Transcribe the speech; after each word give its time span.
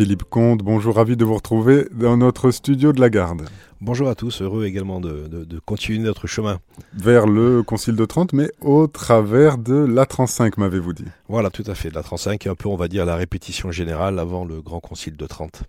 Philippe 0.00 0.24
Comte, 0.24 0.62
bonjour, 0.62 0.96
ravi 0.96 1.14
de 1.14 1.26
vous 1.26 1.34
retrouver 1.34 1.86
dans 1.92 2.16
notre 2.16 2.50
studio 2.52 2.94
de 2.94 3.02
la 3.02 3.10
Garde. 3.10 3.42
Bonjour 3.82 4.08
à 4.08 4.14
tous, 4.14 4.40
heureux 4.40 4.64
également 4.64 4.98
de, 4.98 5.60
continuer 5.66 5.98
notre 5.98 6.26
chemin. 6.26 6.58
Vers 6.94 7.26
le 7.26 7.62
Concile 7.62 7.96
de 7.96 8.06
Trente, 8.06 8.32
mais 8.32 8.50
au 8.62 8.86
travers 8.86 9.58
de 9.58 9.74
l'A35, 9.74 10.54
m'avez-vous 10.56 10.94
dit 10.94 11.04
Voilà, 11.28 11.50
tout 11.50 11.64
à 11.66 11.74
fait. 11.74 11.90
L'A35 11.90 12.46
est 12.46 12.48
un 12.48 12.54
peu, 12.54 12.70
on 12.70 12.76
va 12.76 12.88
dire, 12.88 13.04
la 13.04 13.14
répétition 13.14 13.70
générale 13.72 14.18
avant 14.18 14.46
le 14.46 14.62
Grand 14.62 14.80
Concile 14.80 15.18
de 15.18 15.26
Trente. 15.26 15.64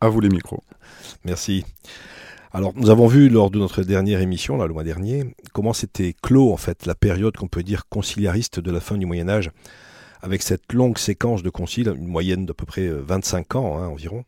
À 0.00 0.08
vous 0.08 0.20
les 0.20 0.28
micros. 0.28 0.62
Merci. 1.24 1.64
Alors, 2.52 2.72
nous 2.76 2.88
avons 2.88 3.08
vu 3.08 3.28
lors 3.28 3.50
de 3.50 3.58
notre 3.58 3.82
dernière 3.82 4.20
émission, 4.20 4.56
là, 4.56 4.68
le 4.68 4.74
mois 4.74 4.84
dernier, 4.84 5.34
comment 5.52 5.72
c'était 5.72 6.14
clos, 6.22 6.52
en 6.52 6.56
fait, 6.56 6.86
la 6.86 6.94
période 6.94 7.36
qu'on 7.36 7.48
peut 7.48 7.64
dire 7.64 7.88
conciliariste 7.88 8.60
de 8.60 8.70
la 8.70 8.78
fin 8.78 8.96
du 8.96 9.06
Moyen-Âge, 9.06 9.50
avec 10.22 10.42
cette 10.42 10.72
longue 10.72 10.98
séquence 10.98 11.42
de 11.42 11.50
conciles, 11.50 11.88
une 11.88 12.06
moyenne 12.06 12.46
d'à 12.46 12.54
peu 12.54 12.64
près 12.64 12.88
25 12.88 13.54
euh, 13.54 13.58
ans 13.58 13.78
hein, 13.78 13.88
environ, 13.88 14.24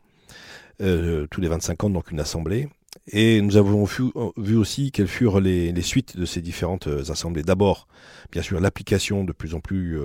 euh, 0.83 1.27
tous 1.31 1.41
les 1.41 1.49
25 1.49 1.85
ans, 1.85 1.91
donc 1.91 2.11
une 2.11 2.21
assemblée. 2.21 2.69
Et 3.09 3.41
nous 3.41 3.57
avons 3.57 3.85
vu, 3.85 4.57
aussi 4.57 4.93
quelles 4.93 5.09
furent 5.09 5.41
les, 5.41 5.83
suites 5.83 6.17
de 6.17 6.25
ces 6.25 6.41
différentes 6.41 6.89
euh, 6.89 7.11
assemblées. 7.11 7.43
D'abord, 7.43 7.87
bien 8.33 8.43
sûr, 8.43 8.61
l'application 8.61 9.25
de 9.25 9.33
plus 9.33 9.55
en 9.55 9.61
plus 9.61 9.99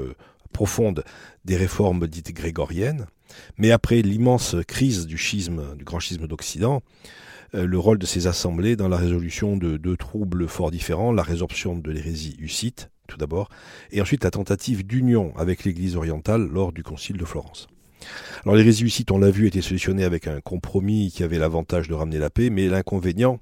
profonde 0.52 1.04
des 1.46 1.58
réformes 1.58 2.08
dites 2.08 2.34
grégoriennes, 2.34 3.06
mais 3.58 3.72
après 3.72 4.02
l'immense 4.02 4.56
crise 4.68 5.06
du 5.06 5.18
schisme, 5.18 5.76
du 5.76 5.84
grand 5.84 6.00
schisme 6.00 6.28
d'Occident, 6.28 6.82
le 7.54 7.78
rôle 7.78 8.00
de 8.00 8.08
ces 8.08 8.26
assemblées 8.26 8.76
dans 8.76 8.88
la 8.88 8.98
résolution 8.98 9.58
de 9.58 9.78
deux 9.78 9.96
troubles 9.96 10.48
fort 10.48 10.72
différents, 10.72 11.12
la 11.12 11.22
résorption 11.22 11.78
de 11.78 11.92
l'hérésie 11.92 12.36
hussite, 12.40 12.90
tout 13.10 13.18
d'abord, 13.18 13.50
et 13.92 14.02
ensuite 14.02 14.24
la 14.24 14.32
tentative 14.32 14.86
d'union 14.86 15.34
avec 15.38 15.64
l'Église 15.66 15.96
orientale 15.96 16.48
lors 16.48 16.72
du 16.72 16.84
Concile 16.84 17.18
de 17.18 17.26
Florence. 17.26 17.68
Alors 18.44 18.56
les 18.56 18.64
résiusites, 18.64 19.12
on 19.12 19.18
l'a 19.18 19.32
vu, 19.32 19.48
étaient 19.48 19.62
solutionnés 19.62 20.06
avec 20.06 20.28
un 20.28 20.40
compromis 20.40 21.12
qui 21.12 21.24
avait 21.24 21.38
l'avantage 21.38 21.88
de 21.88 21.94
ramener 21.94 22.20
la 22.20 22.30
paix, 22.30 22.50
mais 22.50 22.68
l'inconvénient, 22.68 23.40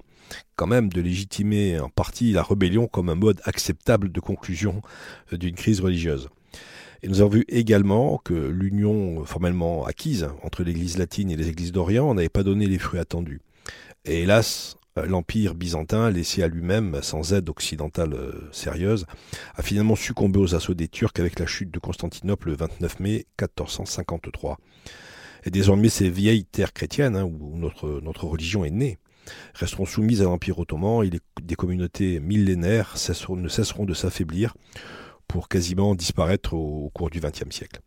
quand 0.56 0.66
même, 0.66 0.88
de 0.88 1.00
légitimer 1.00 1.78
en 1.78 1.88
partie 1.88 2.32
la 2.32 2.42
rébellion 2.42 2.86
comme 2.86 3.08
un 3.08 3.14
mode 3.14 3.40
acceptable 3.44 4.10
de 4.10 4.20
conclusion 4.20 4.82
euh, 5.32 5.36
d'une 5.36 5.54
crise 5.54 5.80
religieuse. 5.80 6.28
Et 7.02 7.08
nous 7.08 7.20
avons 7.20 7.30
vu 7.30 7.44
également 7.48 8.20
que 8.24 8.34
l'union 8.34 9.24
formellement 9.24 9.86
acquise 9.86 10.28
entre 10.42 10.64
l'Église 10.64 10.98
latine 10.98 11.30
et 11.30 11.36
les 11.36 11.48
Églises 11.48 11.70
d'Orient 11.70 12.12
n'avait 12.14 12.28
pas 12.28 12.42
donné 12.42 12.66
les 12.66 12.78
fruits 12.78 12.98
attendus. 12.98 13.40
Et 14.04 14.22
hélas, 14.22 14.74
euh, 14.74 14.77
l'Empire 15.06 15.54
byzantin, 15.54 16.10
laissé 16.10 16.42
à 16.42 16.48
lui-même, 16.48 17.00
sans 17.02 17.32
aide 17.32 17.48
occidentale 17.48 18.14
euh, 18.14 18.48
sérieuse, 18.52 19.06
a 19.54 19.62
finalement 19.62 19.96
succombé 19.96 20.38
aux 20.38 20.54
assauts 20.54 20.74
des 20.74 20.88
Turcs 20.88 21.18
avec 21.18 21.38
la 21.38 21.46
chute 21.46 21.70
de 21.70 21.78
Constantinople 21.78 22.48
le 22.48 22.56
29 22.56 23.00
mai 23.00 23.26
1453. 23.40 24.58
Et 25.44 25.50
désormais, 25.50 25.88
ces 25.88 26.10
vieilles 26.10 26.44
terres 26.44 26.72
chrétiennes, 26.72 27.16
hein, 27.16 27.24
où 27.24 27.56
notre, 27.56 28.24
religion 28.24 28.64
est 28.64 28.70
née, 28.70 28.98
resteront 29.54 29.86
soumises 29.86 30.20
à 30.22 30.24
l'Empire 30.24 30.58
ottoman 30.58 31.04
et 31.04 31.10
des 31.42 31.54
communautés 31.54 32.18
millénaires 32.20 32.94
ne 33.30 33.48
cesseront 33.48 33.84
de 33.84 33.94
s'affaiblir 33.94 34.54
pour 35.26 35.48
quasiment 35.48 35.94
disparaître 35.94 36.54
au, 36.54 36.90
cours 36.92 37.10
du 37.10 37.20
XXe 37.20 37.50
siècle. 37.50 37.80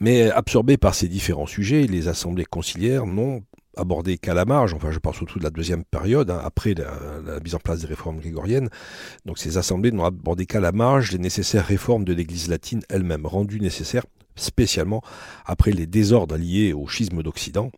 Mais 0.00 0.30
absorbés 0.30 0.78
par 0.78 0.94
ces 0.94 1.08
différents 1.08 1.46
sujets, 1.46 1.86
les 1.86 2.08
assemblées 2.08 2.46
conciliaires 2.46 3.06
n'ont 3.06 3.44
abordé 3.76 4.18
qu'à 4.18 4.34
la 4.34 4.44
marge, 4.44 4.74
enfin 4.74 4.90
je 4.90 4.98
parle 4.98 5.16
surtout 5.16 5.38
de 5.38 5.44
la 5.44 5.50
deuxième 5.50 5.84
période, 5.84 6.30
hein, 6.30 6.40
après 6.42 6.74
la, 6.74 7.40
mise 7.40 7.54
en 7.54 7.58
place 7.58 7.80
des 7.80 7.86
réformes 7.86 8.18
grégoriennes, 8.18 8.68
donc 9.24 9.38
ces 9.38 9.58
assemblées 9.58 9.92
n'ont 9.92 10.04
abordé 10.04 10.46
qu'à 10.46 10.60
la 10.60 10.72
marge 10.72 11.12
les 11.12 11.18
nécessaires 11.18 11.66
réformes 11.66 12.04
de 12.04 12.12
l'Église 12.12 12.48
latine 12.48 12.82
elle-même, 12.88 13.26
rendues 13.26 13.60
nécessaires 13.60 14.04
spécialement 14.36 15.02
après 15.46 15.72
les 15.72 15.86
désordres 15.86 16.36
liés 16.36 16.72
au 16.72 16.86
schisme 16.86 17.22
d'Occident, 17.22 17.70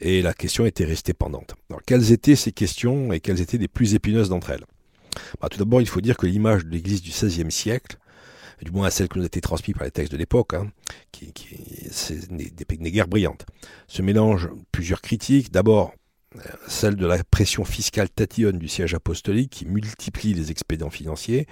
et 0.00 0.22
la 0.22 0.32
question 0.32 0.64
était 0.64 0.84
restée 0.84 1.12
pendante. 1.12 1.54
Alors, 1.70 1.82
quelles 1.84 2.12
étaient 2.12 2.36
ces 2.36 2.52
questions 2.52 3.12
et 3.12 3.20
quelles 3.20 3.40
étaient 3.40 3.58
les 3.58 3.68
plus 3.68 3.94
épineuses 3.94 4.28
d'entre 4.28 4.50
elles? 4.50 4.64
Bah, 5.40 5.48
Tout 5.48 5.58
d'abord, 5.58 5.80
il 5.80 5.88
faut 5.88 6.00
dire 6.00 6.16
que 6.16 6.26
l'image 6.26 6.64
de 6.64 6.70
l'Église 6.70 7.02
du 7.02 7.10
XVIe 7.10 7.50
siècle, 7.50 7.98
du 8.64 8.70
moins 8.70 8.86
à 8.86 8.90
celle 8.90 9.08
qui 9.08 9.18
nous 9.18 9.24
a 9.24 9.26
été 9.26 9.40
transmise 9.40 9.74
par 9.74 9.84
les 9.84 9.90
textes 9.90 10.12
de 10.12 10.18
l'époque, 10.18 10.54
hein, 10.54 10.70
qui, 11.12 11.32
qui 11.32 11.56
n'est 12.30 12.90
guère 12.90 13.08
brillante. 13.08 13.46
Ce 13.86 14.02
mélange 14.02 14.48
plusieurs 14.72 15.00
critiques, 15.00 15.52
d'abord 15.52 15.94
celle 16.66 16.96
de 16.96 17.06
la 17.06 17.22
pression 17.24 17.64
fiscale 17.64 18.10
tatillonne 18.10 18.58
du 18.58 18.68
siège 18.68 18.94
apostolique 18.94 19.50
qui 19.50 19.66
multiplie 19.66 20.34
les 20.34 20.50
expédients 20.50 20.90
financiers, 20.90 21.46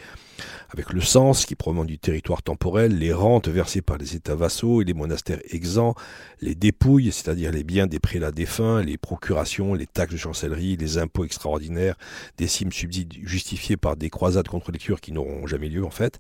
avec 0.70 0.92
le 0.92 1.00
sens 1.00 1.46
qui 1.46 1.54
provient 1.54 1.84
du 1.84 1.98
territoire 1.98 2.42
temporel, 2.42 2.98
les 2.98 3.12
rentes 3.12 3.48
versées 3.48 3.82
par 3.82 3.98
les 3.98 4.16
États 4.16 4.34
vassaux 4.34 4.82
et 4.82 4.84
les 4.84 4.94
monastères 4.94 5.40
exempts, 5.50 5.94
les 6.40 6.54
dépouilles, 6.54 7.12
c'est-à-dire 7.12 7.52
les 7.52 7.64
biens 7.64 7.86
des 7.86 7.98
prélats 7.98 8.32
défunts, 8.32 8.82
les 8.82 8.98
procurations, 8.98 9.74
les 9.74 9.86
taxes 9.86 10.12
de 10.12 10.18
chancellerie, 10.18 10.76
les 10.76 10.98
impôts 10.98 11.24
extraordinaires, 11.24 11.96
des 12.38 12.46
cimes 12.46 12.72
subsides 12.72 13.14
justifiés 13.22 13.76
par 13.76 13.96
des 13.96 14.10
croisades 14.10 14.48
contre 14.48 14.72
les 14.72 14.78
cures 14.78 15.00
qui 15.00 15.12
n'auront 15.12 15.46
jamais 15.46 15.68
lieu 15.68 15.84
en 15.84 15.90
fait, 15.90 16.18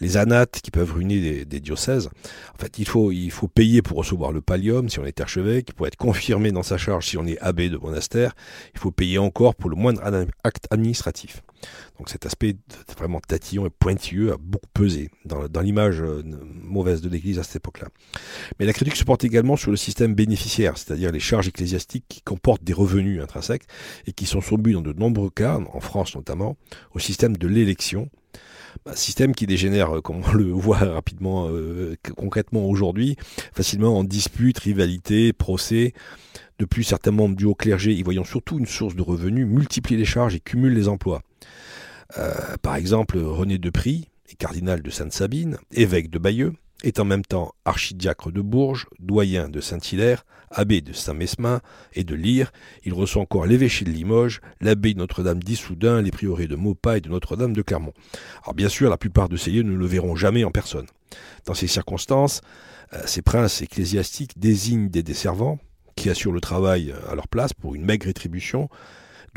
les 0.00 0.16
anates 0.16 0.60
qui 0.62 0.70
peuvent 0.70 0.92
ruiner 0.92 1.44
des, 1.44 1.60
diocèses. 1.60 2.10
En 2.54 2.58
fait, 2.58 2.78
il 2.78 2.86
faut, 2.86 3.12
il 3.12 3.30
faut 3.30 3.48
payer 3.48 3.82
pour 3.82 3.96
recevoir 3.96 4.30
le 4.30 4.40
pallium 4.40 4.88
si 4.88 4.98
on 4.98 5.04
est 5.06 5.20
archevêque, 5.20 5.72
pour 5.72 5.86
être 5.86 5.96
confirmé 5.96 6.52
dans 6.52 6.62
sa 6.62 6.76
charge 6.76 7.06
si 7.06 7.16
on 7.16 7.26
est 7.26 7.38
abbé 7.40 7.70
de 7.70 7.78
monastère, 7.78 8.34
il 8.74 8.80
faut 8.80 8.90
payer 8.90 9.18
encore 9.18 9.54
pour 9.54 9.70
le 9.70 9.76
moindre 9.76 10.02
acte 10.44 10.66
administratif. 10.70 11.42
Donc 11.98 12.08
cet 12.08 12.26
aspect 12.26 12.56
vraiment 12.96 13.20
tatillon 13.20 13.66
et 13.66 13.70
pointilleux 13.70 14.32
a 14.32 14.36
beaucoup 14.38 14.68
pesé 14.72 15.10
dans, 15.24 15.60
l'image 15.60 16.00
euh, 16.00 16.22
mauvaise 16.24 17.00
de 17.00 17.08
l'Église 17.08 17.38
à 17.38 17.42
cette 17.42 17.56
époque-là. 17.56 17.88
Mais 18.58 18.66
la 18.66 18.72
critique 18.72 18.96
se 18.96 19.04
porte 19.04 19.24
également 19.24 19.56
sur 19.56 19.70
le 19.70 19.76
système 19.76 20.14
bénéficiaire, 20.14 20.76
c'est-à-dire 20.76 21.12
les 21.12 21.20
charges 21.20 21.48
ecclésiastiques 21.48 22.04
qui 22.08 22.20
comportent 22.22 22.64
des 22.64 22.72
revenus 22.72 23.22
intrinsèques 23.22 23.64
et 24.06 24.12
qui 24.12 24.26
sont 24.26 24.40
soumis 24.40 24.72
dans 24.72 24.82
de 24.82 24.92
nombreux 24.92 25.30
cas, 25.30 25.58
en 25.72 25.80
France 25.80 26.14
notamment, 26.14 26.56
au 26.94 26.98
système 26.98 27.36
de 27.36 27.48
l'élection, 27.48 28.10
un 28.84 28.94
système 28.94 29.34
qui 29.34 29.46
dégénère, 29.46 29.96
euh, 29.96 30.00
comme 30.00 30.22
on 30.24 30.32
le 30.32 30.44
voit 30.52 30.78
rapidement, 30.78 31.48
euh, 31.50 31.96
concrètement 32.16 32.64
aujourd'hui, 32.66 33.16
facilement 33.54 33.98
en 33.98 34.04
disputes, 34.04 34.58
rivalités, 34.58 35.32
procès. 35.32 35.94
De 36.58 36.64
plus, 36.64 36.84
certains 36.84 37.10
membres 37.10 37.36
du 37.36 37.44
haut 37.44 37.54
clergé, 37.54 37.92
y 37.92 38.02
voyant 38.02 38.24
surtout 38.24 38.58
une 38.58 38.66
source 38.66 38.96
de 38.96 39.02
revenus, 39.02 39.46
multiplient 39.46 39.96
les 39.96 40.04
charges 40.04 40.34
et 40.34 40.40
cumulent 40.40 40.74
les 40.74 40.88
emplois. 40.88 41.22
Euh, 42.18 42.32
par 42.62 42.76
exemple, 42.76 43.18
René 43.18 43.58
de 43.58 43.70
Prix, 43.70 44.08
cardinal 44.38 44.82
de 44.82 44.90
Sainte-Sabine, 44.90 45.58
évêque 45.72 46.10
de 46.10 46.18
Bayeux, 46.18 46.52
est 46.82 47.00
en 47.00 47.04
même 47.04 47.24
temps 47.24 47.54
archidiacre 47.64 48.30
de 48.30 48.40
Bourges, 48.40 48.86
doyen 48.98 49.48
de 49.48 49.60
Saint-Hilaire, 49.60 50.24
abbé 50.50 50.80
de 50.80 50.92
Saint-Mesmin 50.92 51.60
et 51.94 52.04
de 52.04 52.14
Lyre. 52.14 52.52
Il 52.84 52.92
reçoit 52.92 53.22
encore 53.22 53.46
l'évêché 53.46 53.84
de 53.84 53.90
Limoges, 53.90 54.40
l'abbaye 54.60 54.94
Notre-Dame 54.94 55.42
d'Issoudun, 55.42 56.02
les 56.02 56.10
prieurés 56.10 56.46
de 56.46 56.56
Maupas 56.56 56.98
et 56.98 57.00
de 57.00 57.08
Notre-Dame 57.08 57.52
de 57.52 57.62
Clermont. 57.62 57.94
Alors 58.42 58.54
bien 58.54 58.68
sûr, 58.68 58.90
la 58.90 58.98
plupart 58.98 59.28
de 59.28 59.36
ces 59.36 59.50
lieux 59.50 59.62
ne 59.62 59.74
le 59.74 59.86
verront 59.86 60.16
jamais 60.16 60.44
en 60.44 60.50
personne. 60.50 60.86
Dans 61.46 61.54
ces 61.54 61.66
circonstances, 61.66 62.40
euh, 62.92 63.02
ces 63.06 63.22
princes 63.22 63.62
ecclésiastiques 63.62 64.38
désignent 64.38 64.88
des 64.88 65.02
desservants 65.02 65.58
qui 65.96 66.10
assurent 66.10 66.32
le 66.32 66.40
travail 66.40 66.94
à 67.08 67.14
leur 67.14 67.26
place 67.26 67.54
pour 67.54 67.74
une 67.74 67.84
maigre 67.84 68.06
rétribution, 68.06 68.68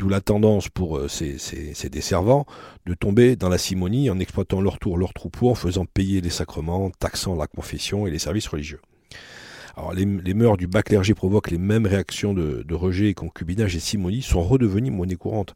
D'où 0.00 0.08
la 0.08 0.22
tendance 0.22 0.70
pour 0.70 0.96
euh, 0.96 1.08
ces, 1.08 1.90
desservants 1.90 2.46
de 2.86 2.94
tomber 2.94 3.36
dans 3.36 3.50
la 3.50 3.58
simonie 3.58 4.08
en 4.08 4.18
exploitant 4.18 4.62
leur 4.62 4.78
tour, 4.78 4.96
leur 4.96 5.12
troupeau, 5.12 5.50
en 5.50 5.54
faisant 5.54 5.84
payer 5.84 6.22
les 6.22 6.30
sacrements, 6.30 6.88
taxant 6.88 7.36
la 7.36 7.46
confession 7.46 8.06
et 8.06 8.10
les 8.10 8.18
services 8.18 8.46
religieux. 8.46 8.80
Alors 9.76 9.92
les, 9.92 10.06
mœurs 10.06 10.56
du 10.56 10.66
bas 10.66 10.82
clergé 10.82 11.12
provoquent 11.12 11.50
les 11.50 11.58
mêmes 11.58 11.84
réactions 11.84 12.32
de, 12.32 12.74
rejet, 12.74 13.12
concubinage 13.12 13.76
et 13.76 13.80
simonie 13.80 14.22
sont 14.22 14.42
redevenues 14.42 14.90
monnaie 14.90 15.16
courante. 15.16 15.54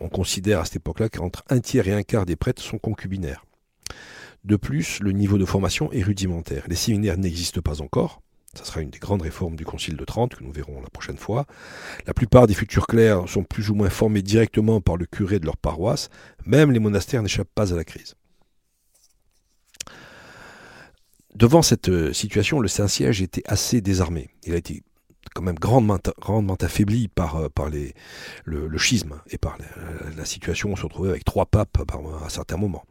On 0.00 0.08
considère 0.08 0.60
à 0.60 0.64
cette 0.64 0.76
époque-là 0.76 1.10
qu'entre 1.10 1.44
un 1.50 1.60
tiers 1.60 1.86
et 1.86 1.92
un 1.92 2.02
quart 2.02 2.24
des 2.24 2.36
prêtres 2.36 2.62
sont 2.62 2.78
concubinaires. 2.78 3.44
De 4.44 4.56
plus, 4.56 5.00
le 5.00 5.12
niveau 5.12 5.36
de 5.36 5.44
formation 5.44 5.92
est 5.92 6.02
rudimentaire. 6.02 6.64
Les 6.66 6.76
séminaires 6.76 7.18
n'existent 7.18 7.60
pas 7.60 7.82
encore. 7.82 8.22
Ce 8.56 8.64
sera 8.64 8.80
une 8.80 8.90
des 8.90 8.98
grandes 8.98 9.22
réformes 9.22 9.56
du 9.56 9.64
Concile 9.64 9.96
de 9.96 10.04
Trente 10.04 10.34
que 10.34 10.42
nous 10.42 10.52
verrons 10.52 10.80
la 10.80 10.88
prochaine 10.88 11.18
fois. 11.18 11.46
La 12.06 12.14
plupart 12.14 12.46
des 12.46 12.54
futurs 12.54 12.86
clercs 12.86 13.28
sont 13.28 13.44
plus 13.44 13.70
ou 13.70 13.74
moins 13.74 13.90
formés 13.90 14.22
directement 14.22 14.80
par 14.80 14.96
le 14.96 15.06
curé 15.06 15.38
de 15.38 15.44
leur 15.44 15.56
paroisse. 15.56 16.08
Même 16.44 16.72
les 16.72 16.78
monastères 16.78 17.22
n'échappent 17.22 17.54
pas 17.54 17.72
à 17.72 17.76
la 17.76 17.84
crise. 17.84 18.14
Devant 21.34 21.60
cette 21.60 21.90
euh, 21.90 22.14
situation, 22.14 22.60
le 22.60 22.68
Saint-Siège 22.68 23.20
était 23.20 23.42
assez 23.44 23.82
désarmé. 23.82 24.30
Il 24.44 24.54
a 24.54 24.56
été 24.56 24.82
quand 25.34 25.42
même 25.42 25.58
grandement, 25.58 25.98
grandement 26.20 26.56
affaibli 26.60 27.08
par, 27.08 27.36
euh, 27.36 27.48
par 27.48 27.68
les, 27.68 27.94
le, 28.44 28.78
schisme 28.78 29.20
et 29.30 29.38
par 29.38 29.56
la, 30.16 30.24
situation. 30.24 30.72
On 30.72 30.76
se 30.76 30.82
retrouvait 30.82 31.10
avec 31.10 31.24
trois 31.24 31.46
papes 31.46 31.78
à 32.24 32.28
certains 32.28 32.56
moments. 32.56 32.84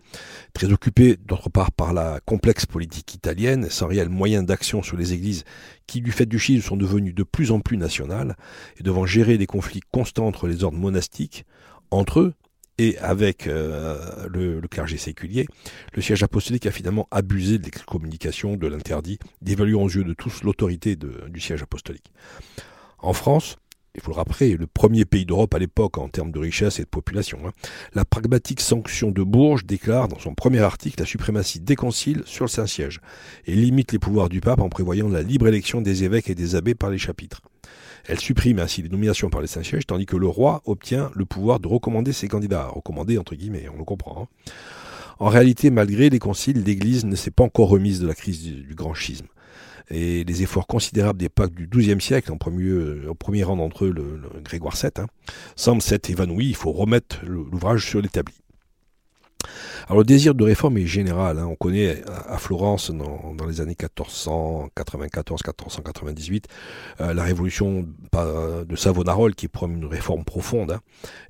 Très 0.53 0.71
occupé, 0.71 1.17
d'autre 1.25 1.49
part, 1.49 1.71
par 1.71 1.93
la 1.93 2.19
complexe 2.25 2.65
politique 2.65 3.13
italienne, 3.13 3.69
sans 3.69 3.87
réel 3.87 4.09
moyen 4.09 4.43
d'action 4.43 4.83
sur 4.83 4.97
les 4.97 5.13
églises 5.13 5.43
qui, 5.87 6.01
du 6.01 6.11
fait 6.11 6.25
du 6.25 6.39
schisme, 6.39 6.65
sont 6.65 6.77
devenues 6.77 7.13
de 7.13 7.23
plus 7.23 7.51
en 7.51 7.59
plus 7.59 7.77
nationales, 7.77 8.35
et 8.79 8.83
devant 8.83 9.05
gérer 9.05 9.37
des 9.37 9.47
conflits 9.47 9.81
constants 9.91 10.27
entre 10.27 10.47
les 10.47 10.63
ordres 10.63 10.77
monastiques, 10.77 11.45
entre 11.91 12.19
eux, 12.19 12.33
et 12.77 12.97
avec 12.97 13.47
euh, 13.47 14.27
le, 14.27 14.61
clergé 14.67 14.97
séculier, 14.97 15.47
le 15.93 16.01
siège 16.01 16.23
apostolique 16.23 16.65
a 16.65 16.71
finalement 16.71 17.07
abusé 17.11 17.57
de 17.57 17.63
l'excommunication, 17.63 18.55
de 18.55 18.67
l'interdit, 18.67 19.19
d'évaluer 19.41 19.75
aux 19.75 19.87
yeux 19.87 20.03
de 20.03 20.13
tous 20.13 20.43
l'autorité 20.43 20.95
du 20.95 21.39
siège 21.39 21.63
apostolique. 21.63 22.11
En 22.99 23.13
France, 23.13 23.57
il 23.95 24.01
faut 24.01 24.11
le 24.11 24.17
rappeler, 24.17 24.57
le 24.57 24.67
premier 24.67 25.05
pays 25.05 25.25
d'Europe 25.25 25.53
à 25.53 25.59
l'époque 25.59 25.97
en 25.97 26.09
termes 26.09 26.31
de 26.31 26.39
richesse 26.39 26.79
et 26.79 26.83
de 26.83 26.89
population. 26.89 27.39
Hein. 27.45 27.51
La 27.93 28.03
pragmatique 28.03 28.59
sanction 28.59 29.09
de 29.09 29.23
Bourges 29.23 29.65
déclare 29.65 30.09
dans 30.09 30.19
son 30.19 30.35
premier 30.35 30.59
article 30.59 30.99
la 30.99 31.05
suprématie 31.05 31.61
des 31.61 31.77
conciles 31.77 32.23
sur 32.25 32.43
le 32.43 32.49
Saint-Siège 32.49 32.99
et 33.45 33.55
limite 33.55 33.93
les 33.93 33.99
pouvoirs 33.99 34.27
du 34.27 34.41
pape 34.41 34.59
en 34.59 34.67
prévoyant 34.69 35.07
la 35.07 35.21
libre 35.21 35.47
élection 35.47 35.79
des 35.79 36.03
évêques 36.03 36.29
et 36.29 36.35
des 36.35 36.55
abbés 36.55 36.75
par 36.75 36.89
les 36.89 36.97
chapitres. 36.97 37.41
Elle 38.07 38.19
supprime 38.19 38.59
ainsi 38.59 38.81
les 38.81 38.89
nominations 38.89 39.29
par 39.29 39.41
les 39.41 39.47
Saint-Sièges, 39.47 39.87
tandis 39.87 40.05
que 40.05 40.15
le 40.15 40.27
roi 40.27 40.61
obtient 40.65 41.11
le 41.15 41.25
pouvoir 41.25 41.59
de 41.59 41.67
recommander 41.67 42.13
ses 42.13 42.27
candidats. 42.27 42.67
Recommander 42.67 43.17
entre 43.17 43.35
guillemets, 43.35 43.67
on 43.73 43.77
le 43.77 43.83
comprend. 43.83 44.23
Hein. 44.23 44.51
En 45.19 45.29
réalité, 45.29 45.69
malgré 45.69 46.09
les 46.09 46.19
conciles, 46.19 46.63
l'Église 46.63 47.05
ne 47.05 47.15
s'est 47.15 47.31
pas 47.31 47.43
encore 47.43 47.69
remise 47.69 47.99
de 48.01 48.07
la 48.07 48.13
crise 48.13 48.43
du 48.43 48.75
grand 48.75 48.93
schisme 48.93 49.27
et 49.89 50.23
les 50.23 50.41
efforts 50.41 50.67
considérables 50.67 51.19
des 51.19 51.29
papes 51.29 51.53
du 51.53 51.67
XIIe 51.67 52.01
siècle, 52.01 52.31
en 52.31 52.37
premier, 52.37 52.63
euh, 52.63 53.09
au 53.09 53.13
premier 53.13 53.43
rang 53.43 53.55
d'entre 53.55 53.85
eux 53.85 53.91
le, 53.91 54.21
Grégoire 54.43 54.75
VII, 54.75 54.91
hein, 54.97 55.07
semblent 55.55 55.81
s'être 55.81 56.09
évanouis. 56.09 56.47
Il 56.47 56.55
faut 56.55 56.71
remettre 56.71 57.23
l'ouvrage 57.25 57.87
sur 57.87 58.01
l'établi. 58.01 58.33
Alors 59.87 59.99
le 59.99 60.05
désir 60.05 60.33
de 60.33 60.43
réforme 60.43 60.77
est 60.77 60.87
général. 60.87 61.37
Hein. 61.39 61.47
On 61.49 61.55
connaît 61.55 62.01
à 62.27 62.37
Florence, 62.37 62.91
dans, 62.91 63.35
les 63.47 63.61
années 63.61 63.75
1494-1498, 63.75 66.43
euh, 67.01 67.13
la 67.13 67.23
révolution 67.23 67.85
de 68.13 68.75
Savonarole 68.75 69.35
qui 69.35 69.47
promet 69.47 69.75
une 69.75 69.85
réforme 69.85 70.23
profonde. 70.23 70.71
Hein. 70.71 70.79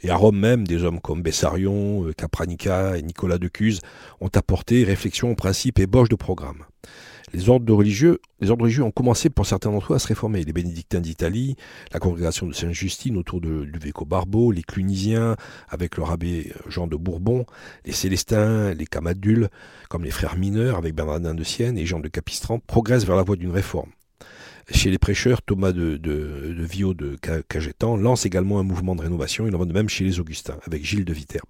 Et 0.02 0.10
à 0.10 0.16
Rome 0.16 0.40
même, 0.40 0.66
des 0.66 0.84
hommes 0.84 1.02
comme 1.02 1.22
Bessarion, 1.22 2.08
euh, 2.08 2.14
Capranica 2.14 2.98
et 2.98 3.02
Nicolas 3.02 3.38
de 3.38 3.48
Cuse 3.48 3.82
ont 4.22 4.30
apporté 4.34 4.84
réflexion, 4.84 5.36
principes 5.36 5.80
et 5.80 5.88
de 5.88 6.16
programme 6.16 6.64
les 7.34 7.50
ordres 7.50 7.74
religieux, 7.74 8.20
les 8.40 8.50
ordres 8.50 8.64
religieux 8.64 8.84
ont 8.84 8.92
commencé 8.92 9.30
pour 9.30 9.46
certains 9.46 9.72
d'entre 9.72 9.94
eux 9.94 9.96
à 9.96 10.00
se 10.00 10.08
réformer. 10.08 10.44
Les 10.44 10.54
bénédictins 10.54 11.02
d'Italie, 11.02 11.56
la 11.92 12.00
congrégation 12.00 12.48
de 12.48 12.54
Sainte-Justine 12.54 13.18
autour 13.18 13.42
de 13.42 13.50
Ludovico 13.50 14.06
Barbeau, 14.06 14.52
les 14.52 14.64
clunisiens 14.64 15.36
avec 15.68 15.98
leur 15.98 16.12
abbé 16.12 16.54
Jean 16.68 16.88
de 16.88 16.96
Bourbon, 16.96 17.46
les 17.86 17.92
célestins, 17.92 18.74
les 18.74 18.86
camadules, 18.86 19.50
comme 19.90 20.04
les 20.04 20.12
frères 20.12 20.38
mineurs 20.38 20.78
avec 20.78 20.96
Bernardin 20.96 21.34
de 21.34 21.44
Sienne 21.44 21.78
et 21.78 21.86
Jean 21.86 22.00
de 22.00 22.08
Capistran, 22.08 22.60
progressent 22.60 23.06
vers 23.06 23.18
la 23.18 23.24
voie 23.24 23.36
d'une 23.36 23.52
réforme. 23.52 23.90
Chez 24.72 24.90
les 24.90 24.98
prêcheurs, 24.98 25.42
Thomas 25.44 25.74
de, 25.74 25.98
de, 25.98 26.56
de 26.56 27.18
Cagetan 27.48 27.98
lance 27.98 28.26
également 28.26 28.60
un 28.60 28.64
mouvement 28.64 28.96
de 28.96 29.02
rénovation. 29.02 29.46
Il 29.46 29.56
en 29.56 29.60
va 29.60 29.66
de 29.66 29.74
même 29.74 29.90
chez 29.90 30.04
les 30.04 30.20
Augustins, 30.20 30.58
avec 30.66 30.84
Gilles 30.84 31.06
de 31.06 31.14
Viterbe. 31.14 31.50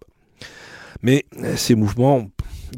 Mais 1.01 1.25
à 1.43 1.55
ces 1.55 1.75
mouvements, 1.75 2.27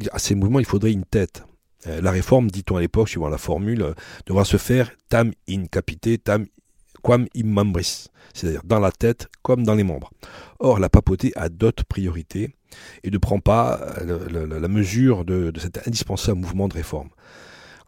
il 0.00 0.64
faudrait 0.64 0.92
une 0.92 1.04
tête. 1.04 1.42
Euh, 1.86 2.00
la 2.00 2.10
réforme, 2.10 2.50
dit-on 2.50 2.76
à 2.76 2.80
l'époque, 2.80 3.08
suivant 3.08 3.28
la 3.28 3.38
formule, 3.38 3.82
euh, 3.82 3.94
devra 4.26 4.44
se 4.44 4.56
faire 4.56 4.90
tam 5.08 5.32
in 5.48 5.66
capite, 5.66 6.24
tam 6.24 6.46
quam 7.02 7.26
in 7.36 7.44
membris, 7.44 8.08
c'est-à-dire 8.34 8.62
dans 8.64 8.80
la 8.80 8.90
tête 8.90 9.28
comme 9.42 9.64
dans 9.64 9.74
les 9.74 9.84
membres. 9.84 10.10
Or, 10.58 10.80
la 10.80 10.88
papauté 10.88 11.32
a 11.36 11.48
d'autres 11.48 11.84
priorités 11.84 12.56
et 13.04 13.10
ne 13.10 13.18
prend 13.18 13.38
pas 13.38 13.80
euh, 14.00 14.58
la, 14.58 14.68
mesure 14.68 15.24
de, 15.24 15.52
cet 15.58 15.86
indispensable 15.86 16.40
mouvement 16.40 16.68
de 16.68 16.74
réforme. 16.74 17.10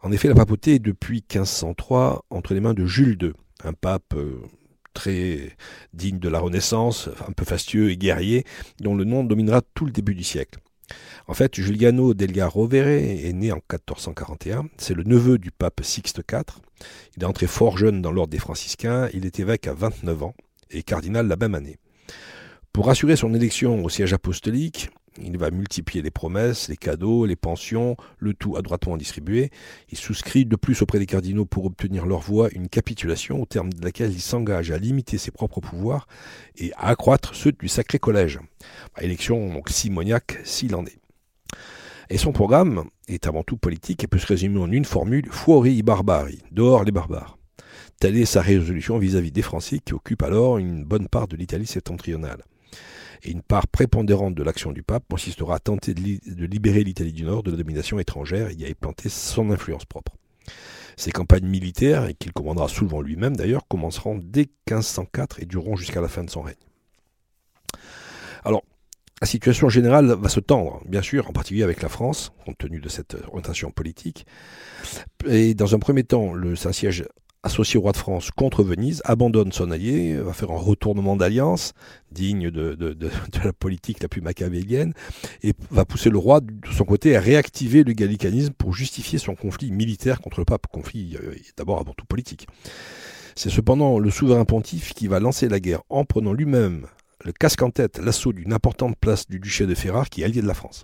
En 0.01 0.11
effet, 0.11 0.29
la 0.29 0.35
papauté 0.35 0.75
est 0.75 0.79
depuis 0.79 1.23
1503 1.29 2.25
entre 2.29 2.53
les 2.53 2.61
mains 2.61 2.73
de 2.73 2.85
Jules 2.85 3.17
II, 3.21 3.33
un 3.63 3.73
pape 3.73 4.15
très 4.93 5.55
digne 5.93 6.17
de 6.17 6.27
la 6.27 6.39
Renaissance, 6.39 7.09
un 7.27 7.33
peu 7.33 7.45
fastueux 7.45 7.91
et 7.91 7.97
guerrier, 7.97 8.45
dont 8.79 8.95
le 8.95 9.03
nom 9.03 9.23
dominera 9.23 9.61
tout 9.75 9.85
le 9.85 9.91
début 9.91 10.15
du 10.15 10.23
siècle. 10.23 10.59
En 11.27 11.33
fait, 11.33 11.55
Giuliano 11.55 12.13
Delia 12.13 12.47
Rovere 12.47 12.87
est 12.87 13.33
né 13.33 13.51
en 13.51 13.55
1441. 13.71 14.67
C'est 14.77 14.93
le 14.93 15.03
neveu 15.03 15.37
du 15.37 15.51
pape 15.51 15.81
Sixte 15.83 16.21
IV. 16.29 16.43
Il 17.15 17.23
est 17.23 17.25
entré 17.25 17.47
fort 17.47 17.77
jeune 17.77 18.01
dans 18.01 18.11
l'ordre 18.11 18.31
des 18.31 18.39
franciscains. 18.39 19.09
Il 19.13 19.25
est 19.25 19.39
évêque 19.39 19.67
à 19.67 19.73
29 19.73 20.23
ans 20.23 20.35
et 20.71 20.83
cardinal 20.83 21.27
la 21.27 21.35
même 21.35 21.55
année. 21.55 21.77
Pour 22.73 22.89
assurer 22.89 23.15
son 23.15 23.33
élection 23.33 23.83
au 23.83 23.89
siège 23.89 24.13
apostolique, 24.13 24.89
il 25.17 25.37
va 25.37 25.51
multiplier 25.51 26.01
les 26.01 26.11
promesses, 26.11 26.69
les 26.69 26.77
cadeaux, 26.77 27.25
les 27.25 27.35
pensions, 27.35 27.97
le 28.17 28.33
tout 28.33 28.55
adroitement 28.55 28.95
distribué. 28.95 29.51
Il 29.91 29.97
souscrit 29.97 30.45
de 30.45 30.55
plus 30.55 30.81
auprès 30.81 30.99
des 30.99 31.05
cardinaux 31.05 31.45
pour 31.45 31.65
obtenir 31.65 32.05
leur 32.05 32.19
voix 32.19 32.49
une 32.51 32.69
capitulation 32.69 33.41
au 33.41 33.45
terme 33.45 33.73
de 33.73 33.83
laquelle 33.83 34.11
il 34.11 34.21
s'engage 34.21 34.71
à 34.71 34.77
limiter 34.77 35.17
ses 35.17 35.31
propres 35.31 35.59
pouvoirs 35.59 36.07
et 36.57 36.71
à 36.73 36.87
accroître 36.87 37.35
ceux 37.35 37.51
du 37.51 37.67
Sacré 37.67 37.99
Collège. 37.99 38.39
Élection 39.01 39.53
donc 39.53 39.69
simoniaque 39.69 40.39
s'il 40.43 40.75
en 40.75 40.85
est. 40.85 40.99
Et 42.09 42.17
son 42.17 42.31
programme 42.31 42.85
est 43.07 43.27
avant 43.27 43.43
tout 43.43 43.57
politique 43.57 44.03
et 44.03 44.07
peut 44.07 44.19
se 44.19 44.27
résumer 44.27 44.59
en 44.59 44.71
une 44.71 44.85
formule 44.85 45.29
Fuori 45.31 45.81
barbari, 45.81 46.41
dehors 46.51 46.83
les 46.83 46.91
barbares. 46.91 47.37
Telle 47.99 48.17
est 48.17 48.25
sa 48.25 48.41
résolution 48.41 48.97
vis-à-vis 48.97 49.31
des 49.31 49.41
Français 49.41 49.79
qui 49.79 49.93
occupent 49.93 50.23
alors 50.23 50.57
une 50.57 50.83
bonne 50.83 51.07
part 51.07 51.27
de 51.27 51.37
l'Italie 51.37 51.67
septentrionale. 51.67 52.43
Et 53.23 53.31
une 53.31 53.41
part 53.41 53.67
prépondérante 53.67 54.35
de 54.35 54.43
l'action 54.43 54.71
du 54.71 54.83
pape 54.83 55.03
consistera 55.09 55.55
à 55.55 55.59
tenter 55.59 55.93
de, 55.93 56.45
libérer 56.45 56.83
l'Italie 56.83 57.13
du 57.13 57.23
Nord 57.23 57.43
de 57.43 57.51
la 57.51 57.57
domination 57.57 57.99
étrangère 57.99 58.49
et 58.49 58.53
y 58.53 58.73
planter 58.73 59.09
son 59.09 59.51
influence 59.51 59.85
propre. 59.85 60.13
Ces 60.97 61.11
campagnes 61.11 61.45
militaires, 61.45 62.07
et 62.07 62.13
qu'il 62.13 62.33
commandera 62.33 62.67
souvent 62.67 63.01
lui-même 63.01 63.35
d'ailleurs, 63.35 63.67
commenceront 63.67 64.19
dès 64.21 64.49
1504 64.69 65.41
et 65.41 65.45
dureront 65.45 65.75
jusqu'à 65.75 66.01
la 66.01 66.07
fin 66.07 66.23
de 66.23 66.29
son 66.29 66.41
règne. 66.41 66.55
Alors, 68.43 68.63
la 69.21 69.27
situation 69.27 69.69
générale 69.69 70.07
va 70.07 70.29
se 70.29 70.39
tendre, 70.39 70.81
bien 70.87 71.03
sûr, 71.03 71.29
en 71.29 71.31
particulier 71.31 71.63
avec 71.63 71.83
la 71.83 71.89
France, 71.89 72.31
compte 72.43 72.57
tenu 72.57 72.79
de 72.79 72.89
cette 72.89 73.15
orientation 73.27 73.69
politique. 73.69 74.25
Et 75.27 75.53
dans 75.53 75.75
un 75.75 75.79
premier 75.79 76.03
temps, 76.03 76.33
le 76.33 76.55
Saint-Siège 76.55 77.05
associé 77.43 77.77
au 77.77 77.81
roi 77.81 77.91
de 77.91 77.97
France 77.97 78.29
contre 78.31 78.63
Venise, 78.63 79.01
abandonne 79.05 79.51
son 79.51 79.71
allié, 79.71 80.15
va 80.15 80.33
faire 80.33 80.51
un 80.51 80.57
retournement 80.57 81.15
d'alliance, 81.15 81.73
digne 82.11 82.51
de, 82.51 82.97
la 83.43 83.53
politique 83.53 84.01
la 84.01 84.07
plus 84.07 84.21
machiavélienne, 84.21 84.93
et 85.43 85.53
va 85.71 85.85
pousser 85.85 86.09
le 86.09 86.17
roi, 86.17 86.41
de 86.41 86.71
son 86.71 86.85
côté, 86.85 87.15
à 87.15 87.19
réactiver 87.19 87.83
le 87.83 87.93
gallicanisme 87.93 88.53
pour 88.53 88.73
justifier 88.73 89.17
son 89.19 89.35
conflit 89.35 89.71
militaire 89.71 90.21
contre 90.21 90.39
le 90.39 90.45
pape, 90.45 90.67
conflit 90.67 91.17
euh, 91.21 91.35
d'abord 91.57 91.79
avant 91.79 91.93
tout 91.93 92.05
politique. 92.05 92.47
C'est 93.35 93.49
cependant 93.49 93.97
le 93.97 94.09
souverain 94.11 94.45
pontife 94.45 94.93
qui 94.93 95.07
va 95.07 95.19
lancer 95.19 95.47
la 95.47 95.59
guerre 95.59 95.81
en 95.89 96.05
prenant 96.05 96.33
lui-même 96.33 96.85
le 97.23 97.31
casque 97.31 97.61
en 97.61 97.69
tête 97.69 97.99
l'assaut 97.99 98.33
d'une 98.33 98.51
importante 98.51 98.95
place 98.99 99.27
du 99.27 99.39
duché 99.39 99.67
de 99.67 99.75
Ferrare 99.75 100.09
qui 100.09 100.21
est 100.21 100.25
allié 100.25 100.41
de 100.41 100.47
la 100.47 100.53
France. 100.53 100.83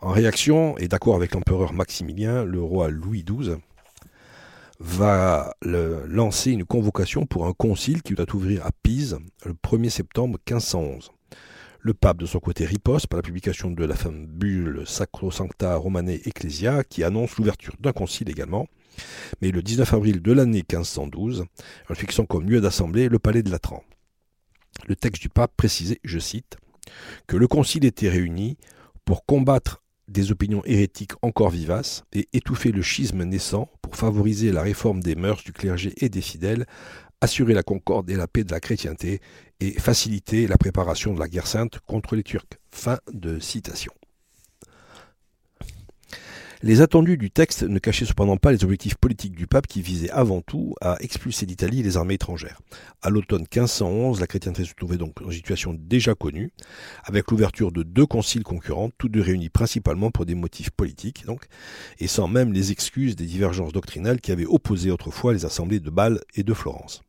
En 0.00 0.10
réaction, 0.10 0.76
et 0.78 0.88
d'accord 0.88 1.14
avec 1.14 1.34
l'empereur 1.34 1.72
Maximilien, 1.72 2.44
le 2.44 2.60
roi 2.60 2.88
Louis 2.88 3.24
XII 3.24 3.56
va 4.78 5.54
lancer 5.62 6.52
une 6.52 6.64
convocation 6.64 7.26
pour 7.26 7.46
un 7.46 7.52
concile 7.52 8.02
qui 8.02 8.14
doit 8.14 8.34
ouvrir 8.34 8.64
à 8.66 8.70
Pise 8.82 9.18
le 9.44 9.52
1er 9.52 9.90
septembre 9.90 10.38
1511. 10.48 11.10
Le 11.80 11.94
pape, 11.94 12.18
de 12.18 12.26
son 12.26 12.40
côté, 12.40 12.64
riposte 12.64 13.06
par 13.06 13.18
la 13.18 13.22
publication 13.22 13.70
de 13.70 13.84
la 13.84 13.94
femme 13.94 14.26
bulle 14.26 14.82
Sacrosancta 14.86 15.76
Romanae 15.76 16.20
Ecclesia, 16.24 16.82
qui 16.82 17.04
annonce 17.04 17.36
l'ouverture 17.36 17.74
d'un 17.78 17.92
concile 17.92 18.28
également. 18.28 18.66
Mais 19.40 19.52
le 19.52 19.62
19 19.62 19.94
avril 19.94 20.20
de 20.20 20.32
l'année 20.32 20.64
1512, 20.68 21.44
en 21.88 21.94
fixant 21.94 22.24
comme 22.24 22.50
lieu 22.50 22.60
d'assemblée 22.60 23.08
le 23.08 23.20
palais 23.20 23.44
de 23.44 23.50
Latran. 23.50 23.84
Le 24.88 24.96
texte 24.96 25.22
du 25.22 25.28
pape 25.28 25.52
précisait, 25.56 26.00
je 26.02 26.18
cite, 26.18 26.56
que 27.28 27.36
le 27.36 27.46
concile 27.46 27.84
était 27.84 28.08
réuni 28.08 28.56
pour 29.04 29.24
combattre 29.24 29.82
des 30.08 30.32
opinions 30.32 30.62
hérétiques 30.64 31.12
encore 31.22 31.50
vivaces 31.50 32.04
et 32.12 32.28
étouffer 32.32 32.72
le 32.72 32.82
schisme 32.82 33.24
naissant 33.24 33.70
pour 33.82 33.96
favoriser 33.96 34.52
la 34.52 34.62
réforme 34.62 35.02
des 35.02 35.14
mœurs 35.14 35.42
du 35.42 35.52
clergé 35.52 35.92
et 35.98 36.08
des 36.08 36.20
fidèles, 36.20 36.66
assurer 37.20 37.54
la 37.54 37.62
concorde 37.62 38.10
et 38.10 38.16
la 38.16 38.28
paix 38.28 38.44
de 38.44 38.52
la 38.52 38.60
chrétienté 38.60 39.20
et 39.60 39.72
faciliter 39.72 40.46
la 40.46 40.58
préparation 40.58 41.14
de 41.14 41.18
la 41.18 41.28
guerre 41.28 41.46
sainte 41.46 41.80
contre 41.80 42.14
les 42.14 42.22
Turcs. 42.22 42.58
Fin 42.70 42.98
de 43.12 43.38
citation. 43.38 43.92
Les 46.66 46.80
attendus 46.80 47.16
du 47.16 47.30
texte 47.30 47.62
ne 47.62 47.78
cachaient 47.78 48.06
cependant 48.06 48.38
pas 48.38 48.50
les 48.50 48.64
objectifs 48.64 48.96
politiques 48.96 49.36
du 49.36 49.46
pape 49.46 49.68
qui 49.68 49.82
visaient 49.82 50.10
avant 50.10 50.40
tout 50.40 50.74
à 50.80 50.96
expulser 50.98 51.46
d'Italie 51.46 51.80
les 51.80 51.96
armées 51.96 52.14
étrangères. 52.14 52.60
À 53.02 53.08
l'automne 53.08 53.42
1511, 53.42 54.18
la 54.18 54.26
chrétienté 54.26 54.64
se 54.64 54.74
trouvait 54.74 54.96
donc 54.96 55.20
une 55.20 55.30
situation 55.30 55.76
déjà 55.78 56.16
connue, 56.16 56.50
avec 57.04 57.30
l'ouverture 57.30 57.70
de 57.70 57.84
deux 57.84 58.04
conciles 58.04 58.42
concurrents, 58.42 58.90
tous 58.98 59.08
deux 59.08 59.20
réunis 59.20 59.48
principalement 59.48 60.10
pour 60.10 60.26
des 60.26 60.34
motifs 60.34 60.70
politiques, 60.70 61.24
donc, 61.24 61.46
et 62.00 62.08
sans 62.08 62.26
même 62.26 62.52
les 62.52 62.72
excuses 62.72 63.14
des 63.14 63.26
divergences 63.26 63.72
doctrinales 63.72 64.20
qui 64.20 64.32
avaient 64.32 64.44
opposé 64.44 64.90
autrefois 64.90 65.34
les 65.34 65.44
assemblées 65.44 65.78
de 65.78 65.90
Bâle 65.90 66.18
et 66.34 66.42
de 66.42 66.52
Florence. 66.52 67.00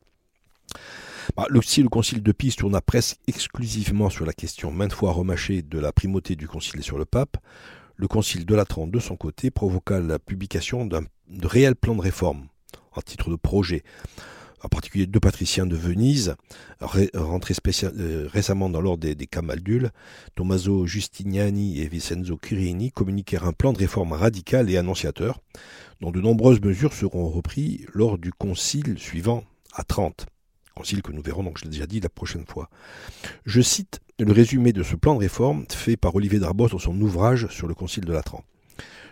Bah, 1.36 1.46
si 1.62 1.82
le 1.82 1.88
concile 1.88 2.22
de 2.22 2.30
Pise 2.30 2.54
tourna 2.54 2.80
presque 2.80 3.18
exclusivement 3.26 4.08
sur 4.08 4.24
la 4.24 4.32
question 4.32 4.70
maintes 4.70 4.92
fois 4.92 5.10
remâchée 5.10 5.62
de 5.62 5.80
la 5.80 5.92
primauté 5.92 6.36
du 6.36 6.46
concile 6.46 6.84
sur 6.84 6.96
le 6.96 7.04
pape, 7.04 7.38
le 7.98 8.06
concile 8.06 8.46
de 8.46 8.54
Latran, 8.54 8.86
de 8.86 9.00
son 9.00 9.16
côté, 9.16 9.50
provoqua 9.50 10.00
la 10.00 10.20
publication 10.20 10.86
d'un 10.86 11.02
réel 11.42 11.74
plan 11.74 11.96
de 11.96 12.00
réforme, 12.00 12.46
en 12.94 13.02
titre 13.02 13.28
de 13.28 13.34
projet, 13.34 13.82
en 14.62 14.68
particulier 14.68 15.06
deux 15.06 15.18
patriciens 15.18 15.66
de 15.66 15.76
Venise, 15.76 16.36
rentrés 16.80 17.54
euh, 17.82 18.28
récemment 18.32 18.70
dans 18.70 18.80
l'ordre 18.80 19.08
des, 19.12 19.26
Camaldules, 19.26 19.90
Tommaso 20.36 20.86
Giustiniani 20.86 21.80
et 21.80 21.88
Vincenzo 21.88 22.36
Quirini, 22.36 22.92
communiquèrent 22.92 23.44
un 23.44 23.52
plan 23.52 23.72
de 23.72 23.78
réforme 23.78 24.12
radical 24.12 24.70
et 24.70 24.76
annonciateur, 24.76 25.40
dont 26.00 26.12
de 26.12 26.20
nombreuses 26.20 26.60
mesures 26.60 26.94
seront 26.94 27.28
reprises 27.28 27.84
lors 27.92 28.16
du 28.16 28.32
concile 28.32 28.96
suivant 28.98 29.42
à 29.74 29.82
Trente. 29.82 30.26
Concile 30.78 31.02
que 31.02 31.10
nous 31.10 31.22
verrons 31.22 31.42
donc, 31.42 31.58
je 31.58 31.64
l'ai 31.64 31.70
déjà 31.70 31.88
dit, 31.88 31.98
la 31.98 32.08
prochaine 32.08 32.44
fois. 32.46 32.70
Je 33.44 33.60
cite 33.60 33.98
le 34.20 34.30
résumé 34.30 34.72
de 34.72 34.84
ce 34.84 34.94
plan 34.94 35.16
de 35.16 35.18
réforme 35.18 35.64
fait 35.68 35.96
par 35.96 36.14
Olivier 36.14 36.38
Darbos 36.38 36.68
dans 36.68 36.78
son 36.78 37.00
ouvrage 37.00 37.48
sur 37.48 37.66
le 37.66 37.74
concile 37.74 38.04
de 38.04 38.12
Latran. 38.12 38.44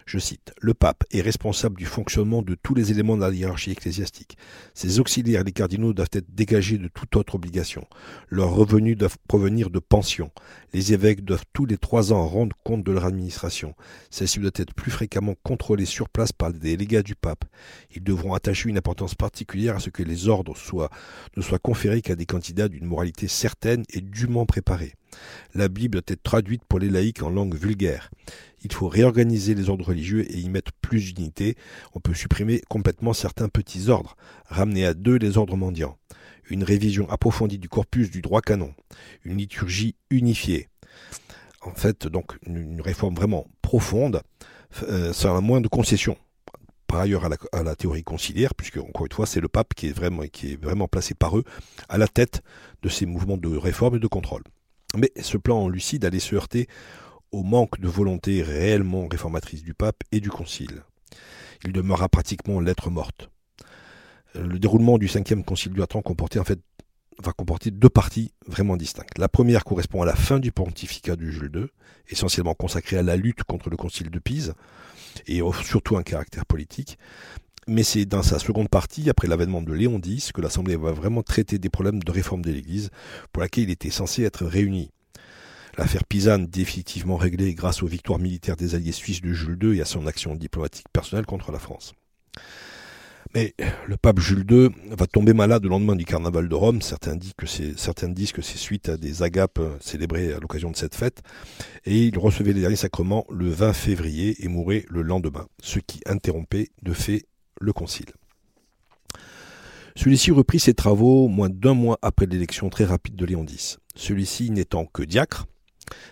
Je 0.07 0.21
cite, 0.21 0.55
Le 0.61 0.73
pape 0.73 1.03
est 1.11 1.21
responsable 1.21 1.77
du 1.77 1.85
fonctionnement 1.85 2.41
de 2.41 2.55
tous 2.55 2.77
les 2.77 2.93
éléments 2.93 3.17
de 3.17 3.23
la 3.23 3.31
hiérarchie 3.31 3.73
ecclésiastique. 3.73 4.39
Ses 4.73 5.01
auxiliaires, 5.01 5.43
les 5.43 5.51
cardinaux, 5.51 5.93
doivent 5.93 6.07
être 6.13 6.33
dégagés 6.33 6.79
de 6.79 6.87
toute 6.87 7.17
autre 7.17 7.35
obligation. 7.35 7.85
Leurs 8.29 8.55
revenus 8.55 8.97
doivent 8.97 9.17
provenir 9.27 9.69
de 9.69 9.81
pensions. 9.81 10.31
Les 10.73 10.93
évêques 10.93 11.25
doivent 11.25 11.45
tous 11.53 11.67
les 11.67 11.77
trois 11.77 12.13
ans 12.13 12.25
rendre 12.25 12.55
compte 12.63 12.85
de 12.85 12.93
leur 12.93 13.05
administration. 13.05 13.75
Celle-ci 14.11 14.39
doit 14.39 14.53
être 14.55 14.75
plus 14.75 14.93
fréquemment 14.93 15.35
contrôlée 15.43 15.87
sur 15.87 16.09
place 16.09 16.31
par 16.31 16.51
les 16.51 16.61
délégats 16.61 17.03
du 17.03 17.17
pape. 17.17 17.45
Ils 17.93 18.05
devront 18.05 18.35
attacher 18.35 18.69
une 18.69 18.79
importance 18.79 19.17
particulière 19.17 19.75
à 19.75 19.81
ce 19.81 19.91
que 19.91 20.05
les 20.05 20.29
ordres 20.29 20.55
ne 21.37 21.43
soient 21.43 21.59
conférés 21.59 22.01
qu'à 22.01 22.15
des 22.15 22.27
candidats 22.27 22.69
d'une 22.69 22.87
moralité 22.87 23.27
certaine 23.27 23.83
et 23.91 24.01
dûment 24.01 24.47
préparée. 24.47 24.95
La 25.55 25.69
Bible 25.69 25.93
doit 25.93 26.15
être 26.15 26.23
traduite 26.23 26.65
pour 26.69 26.79
les 26.79 26.91
laïcs 26.91 27.23
en 27.23 27.31
langue 27.31 27.55
vulgaire. 27.55 28.11
Il 28.63 28.73
faut 28.73 28.89
réorganiser 28.89 29.55
les 29.55 29.69
ordres 29.69 29.87
religieux 29.87 30.25
et 30.31 30.39
y 30.39 30.49
mettre 30.49 30.73
plus 30.81 31.15
d'unité. 31.15 31.57
On 31.95 32.01
peut 32.01 32.15
supprimer 32.15 32.63
complètement 32.69 33.13
certains 33.13 33.49
petits 33.49 33.89
ordres, 33.89 34.17
ramener 34.47 34.87
à 34.87 34.95
deux 34.95 35.17
les 35.17 35.39
ordres 35.39 35.57
mendiants. 35.57 35.99
Une 36.49 36.65
révision 36.65 37.09
approfondie 37.11 37.59
du 37.59 37.69
corpus 37.69 38.11
du 38.11 38.23
droit 38.23 38.41
canon. 38.41 38.75
Une 39.25 39.39
liturgie 39.39 39.97
unifiée. 40.11 40.69
En 41.63 41.75
fait, 41.75 42.07
donc, 42.07 42.37
une 42.47 42.81
réforme 42.81 43.15
vraiment 43.15 43.47
profonde, 43.63 44.23
euh, 44.85 45.13
sans 45.13 45.41
moins 45.43 45.61
de 45.61 45.69
concessions 45.69 46.17
par 46.87 47.01
ailleurs 47.01 47.25
à 47.53 47.63
la, 47.63 47.77
théorie 47.77 48.05
conciliaire, 48.05 48.55
puisque 48.55 48.79
encore 48.79 49.07
une 49.07 49.13
fois 49.13 49.27
c'est 49.27 49.41
le 49.41 49.49
pape 49.49 49.75
qui 49.75 49.89
est 49.89 49.93
vraiment 49.93 50.89
placé 50.89 51.15
par 51.15 51.37
eux 51.37 51.45
à 51.89 51.99
la 51.99 52.09
tête 52.09 52.43
de 52.83 52.89
ces 52.89 53.07
mouvements 53.07 53.37
de 53.37 53.55
réforme 53.57 53.97
et 53.97 53.99
de 53.99 54.07
contrôle. 54.07 54.43
Mais 54.97 55.13
ce 55.21 55.37
plan 55.37 55.69
lucide 55.69 56.05
allait 56.05 56.21
se 56.21 56.35
heurter 56.35 56.69
au 57.33 57.43
manque 57.43 57.81
de 57.81 57.89
volonté 57.89 58.43
réellement 58.43 59.09
réformatrice 59.09 59.63
du 59.63 59.75
pape 59.75 60.03
et 60.13 60.21
du 60.21 60.31
concile. 60.31 60.83
Il 61.65 61.73
demeura 61.73 62.09
pratiquement 62.09 62.61
lettre 62.61 62.91
morte. 62.91 63.31
Euh, 64.37 64.47
le 64.47 64.59
déroulement 64.59 64.99
du 64.99 65.09
cinquième 65.09 65.45
concile 65.45 65.73
du 65.73 65.81
Latran 65.81 66.03
comportait 66.03 66.39
en 66.39 66.45
fait 66.45 66.61
va 67.19 67.33
comporter 67.33 67.71
deux 67.71 67.89
parties 67.89 68.33
vraiment 68.47 68.77
distinctes. 68.77 69.19
La 69.19 69.29
première 69.29 69.65
correspond 69.65 70.03
à 70.03 70.07
la 70.07 70.15
fin 70.15 70.39
du 70.39 70.53
pontificat 70.53 71.17
de 71.17 71.27
Jules 71.27 71.51
II, 71.55 71.67
essentiellement 72.09 72.55
consacré 72.55 72.99
à 72.99 73.03
la 73.03 73.17
lutte 73.17 73.43
contre 73.45 73.71
le 73.71 73.77
concile 73.77 74.11
de 74.11 74.19
Pise, 74.19 74.55
et 75.27 75.41
surtout 75.65 75.97
un 75.97 76.03
caractère 76.03 76.45
politique. 76.45 76.99
Mais 77.69 77.83
c'est 77.83 78.05
dans 78.05 78.23
sa 78.23 78.39
seconde 78.39 78.69
partie, 78.69 79.11
après 79.11 79.27
l'avènement 79.27 79.61
de 79.61 79.73
Léon 79.73 80.01
X, 80.05 80.31
que 80.31 80.41
l'Assemblée 80.41 80.77
va 80.77 80.93
vraiment 80.93 81.23
traiter 81.23 81.59
des 81.59 81.69
problèmes 81.69 82.01
de 82.01 82.13
réforme 82.13 82.43
de 82.43 82.53
l'Église, 82.53 82.91
pour 83.33 83.43
laquelle 83.43 83.65
il 83.65 83.71
était 83.71 83.91
censé 83.91 84.23
être 84.23 84.47
réuni. 84.47 84.93
L'affaire 85.77 86.05
Pisane 86.05 86.47
définitivement 86.47 87.17
réglée 87.17 87.55
grâce 87.55 87.83
aux 87.83 87.87
victoires 87.87 88.21
militaires 88.21 88.57
des 88.57 88.77
alliés 88.77 88.93
suisses 88.93 89.21
de 89.21 89.33
Jules 89.33 89.59
II 89.61 89.77
et 89.77 89.83
à 89.83 89.85
son 89.85 90.07
action 90.07 90.35
diplomatique 90.35 90.87
personnelle 90.93 91.27
contre 91.27 91.51
la 91.51 91.59
France. 91.59 91.95
Mais 93.35 93.55
le 93.87 93.97
pape 93.97 94.21
Jules 94.21 94.47
II 94.49 94.71
va 94.93 95.07
tomber 95.07 95.35
malade 95.35 95.65
le 95.65 95.69
lendemain 95.69 95.97
du 95.97 96.05
carnaval 96.05 96.49
de 96.49 96.55
Rome. 96.55 96.81
Certains 96.81 97.17
disent 97.17 97.35
que 97.37 97.47
c'est, 97.47 97.79
certains 97.79 98.09
disent 98.09 98.33
que 98.33 98.41
c'est 98.41 98.57
suite 98.57 98.89
à 98.89 98.97
des 98.97 99.23
agapes 99.23 99.61
célébrées 99.81 100.33
à 100.33 100.39
l'occasion 100.39 100.71
de 100.71 100.77
cette 100.77 100.95
fête. 100.95 101.23
Et 101.85 102.05
il 102.05 102.17
recevait 102.17 102.53
les 102.53 102.61
derniers 102.61 102.77
sacrements 102.77 103.27
le 103.29 103.51
20 103.51 103.73
février 103.73 104.37
et 104.45 104.49
mourait 104.49 104.87
le 104.89 105.03
lendemain, 105.03 105.49
ce 105.61 105.81
qui 105.81 106.01
interrompait 106.07 106.71
de 106.83 106.93
fait 106.95 107.27
le 107.61 107.73
concile. 107.73 108.13
Celui-ci 109.97 110.31
reprit 110.31 110.61
ses 110.61 110.75
travaux 110.75 111.29
moins 111.29 111.49
d'un 111.49 111.75
mois 111.75 111.99
après 112.03 112.27
l'élection 112.27 112.69
très 112.69 112.85
rapide 112.85 113.17
de 113.17 113.25
Léon 113.25 113.47
X. 113.47 113.79
Celui-ci 113.95 114.51
n'étant 114.51 114.85
que 114.85 115.03
diacre, 115.03 115.47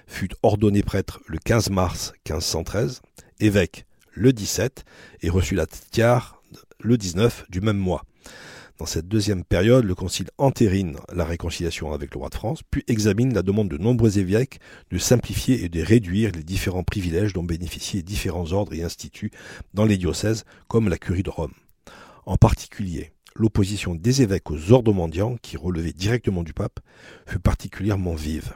fut 0.07 0.31
ordonné 0.43 0.83
prêtre 0.83 1.21
le 1.27 1.39
15 1.39 1.71
mars 1.71 2.13
1513, 2.27 3.03
évêque 3.41 3.87
le 4.13 4.33
17 4.33 4.85
et 5.23 5.29
reçut 5.29 5.55
la 5.55 5.67
tiare 5.67 6.43
le 6.81 6.97
19 6.97 7.47
du 7.51 7.61
même 7.61 7.77
mois. 7.77 8.05
Dans 8.79 8.87
cette 8.87 9.07
deuxième 9.07 9.45
période, 9.45 9.85
le 9.85 9.95
Concile 9.95 10.31
entérine 10.37 10.97
la 11.13 11.25
réconciliation 11.25 11.93
avec 11.93 12.13
le 12.13 12.19
roi 12.19 12.29
de 12.29 12.35
France, 12.35 12.61
puis 12.69 12.83
examine 12.89 13.33
la 13.33 13.43
demande 13.43 13.69
de 13.69 13.79
nombreux 13.79 14.19
évêques 14.19 14.59
de 14.91 14.99
simplifier 14.99 15.65
et 15.65 15.69
de 15.69 15.81
réduire 15.81 16.33
les 16.33 16.43
différents 16.43 16.83
privilèges 16.83 17.33
dont 17.33 17.45
bénéficiaient 17.45 18.03
différents 18.03 18.51
ordres 18.53 18.75
et 18.75 18.83
instituts 18.83 19.31
dans 19.75 19.85
les 19.85 19.97
diocèses, 19.97 20.45
comme 20.67 20.89
la 20.89 20.99
curie 20.99 21.23
de 21.23 21.31
Rome. 21.31 21.55
En 22.27 22.37
particulier, 22.37 23.13
l'opposition 23.37 23.95
des 23.95 24.23
évêques 24.23 24.51
aux 24.51 24.73
ordres 24.73 24.93
mendiants, 24.93 25.37
qui 25.41 25.57
relevaient 25.57 25.93
directement 25.93 26.43
du 26.43 26.53
pape, 26.53 26.81
fut 27.27 27.39
particulièrement 27.39 28.15
vive. 28.15 28.55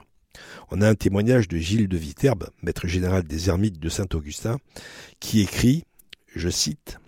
On 0.73 0.83
a 0.83 0.89
un 0.89 0.97
témoignage 0.97 1.47
de 1.47 1.59
Gilles 1.59 1.89
de 1.89 1.97
Viterbe, 1.97 2.51
maître 2.63 2.89
général 2.89 3.23
des 3.23 3.49
ermites 3.49 3.79
de 3.79 3.89
Saint-Augustin, 3.89 4.59
qui 5.21 5.43
écrit, 5.43 5.85
je 6.35 6.49
cite, 6.49 6.99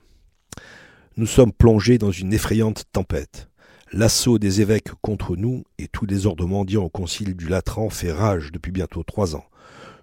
Nous 1.16 1.26
sommes 1.26 1.52
plongés 1.52 1.98
dans 1.98 2.12
une 2.12 2.32
effrayante 2.32 2.84
tempête. 2.92 3.48
L'assaut 3.92 4.38
des 4.38 4.60
évêques 4.60 4.92
contre 5.02 5.36
nous 5.36 5.64
et 5.78 5.88
tous 5.88 6.06
les 6.06 6.26
ordres 6.26 6.46
mendiants 6.46 6.84
au 6.84 6.88
concile 6.88 7.34
du 7.34 7.48
Latran 7.48 7.90
fait 7.90 8.12
rage 8.12 8.52
depuis 8.52 8.70
bientôt 8.70 9.02
trois 9.02 9.34
ans 9.34 9.44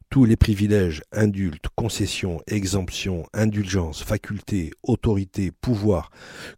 tous 0.09 0.23
les 0.23 0.37
privilèges, 0.37 1.01
indultes, 1.11 1.65
concessions, 1.75 2.41
exemptions, 2.47 3.25
indulgences, 3.33 4.03
facultés, 4.03 4.71
autorités, 4.83 5.51
pouvoirs 5.51 6.11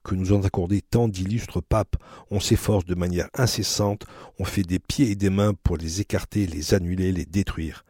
que 0.03 0.13
nous 0.13 0.33
ont 0.33 0.43
accordés 0.43 0.81
tant 0.81 1.07
d'illustres 1.07 1.61
papes, 1.61 1.95
on 2.29 2.39
s'efforce 2.39 2.85
de 2.85 2.95
manière 2.95 3.27
incessante, 3.33 4.05
on 4.37 4.45
fait 4.45 4.63
des 4.63 4.79
pieds 4.79 5.09
et 5.11 5.15
des 5.15 5.31
mains 5.31 5.53
pour 5.63 5.77
les 5.77 5.99
écarter, 6.01 6.45
les 6.45 6.73
annuler, 6.73 7.11
les 7.11 7.25
détruire. 7.25 7.85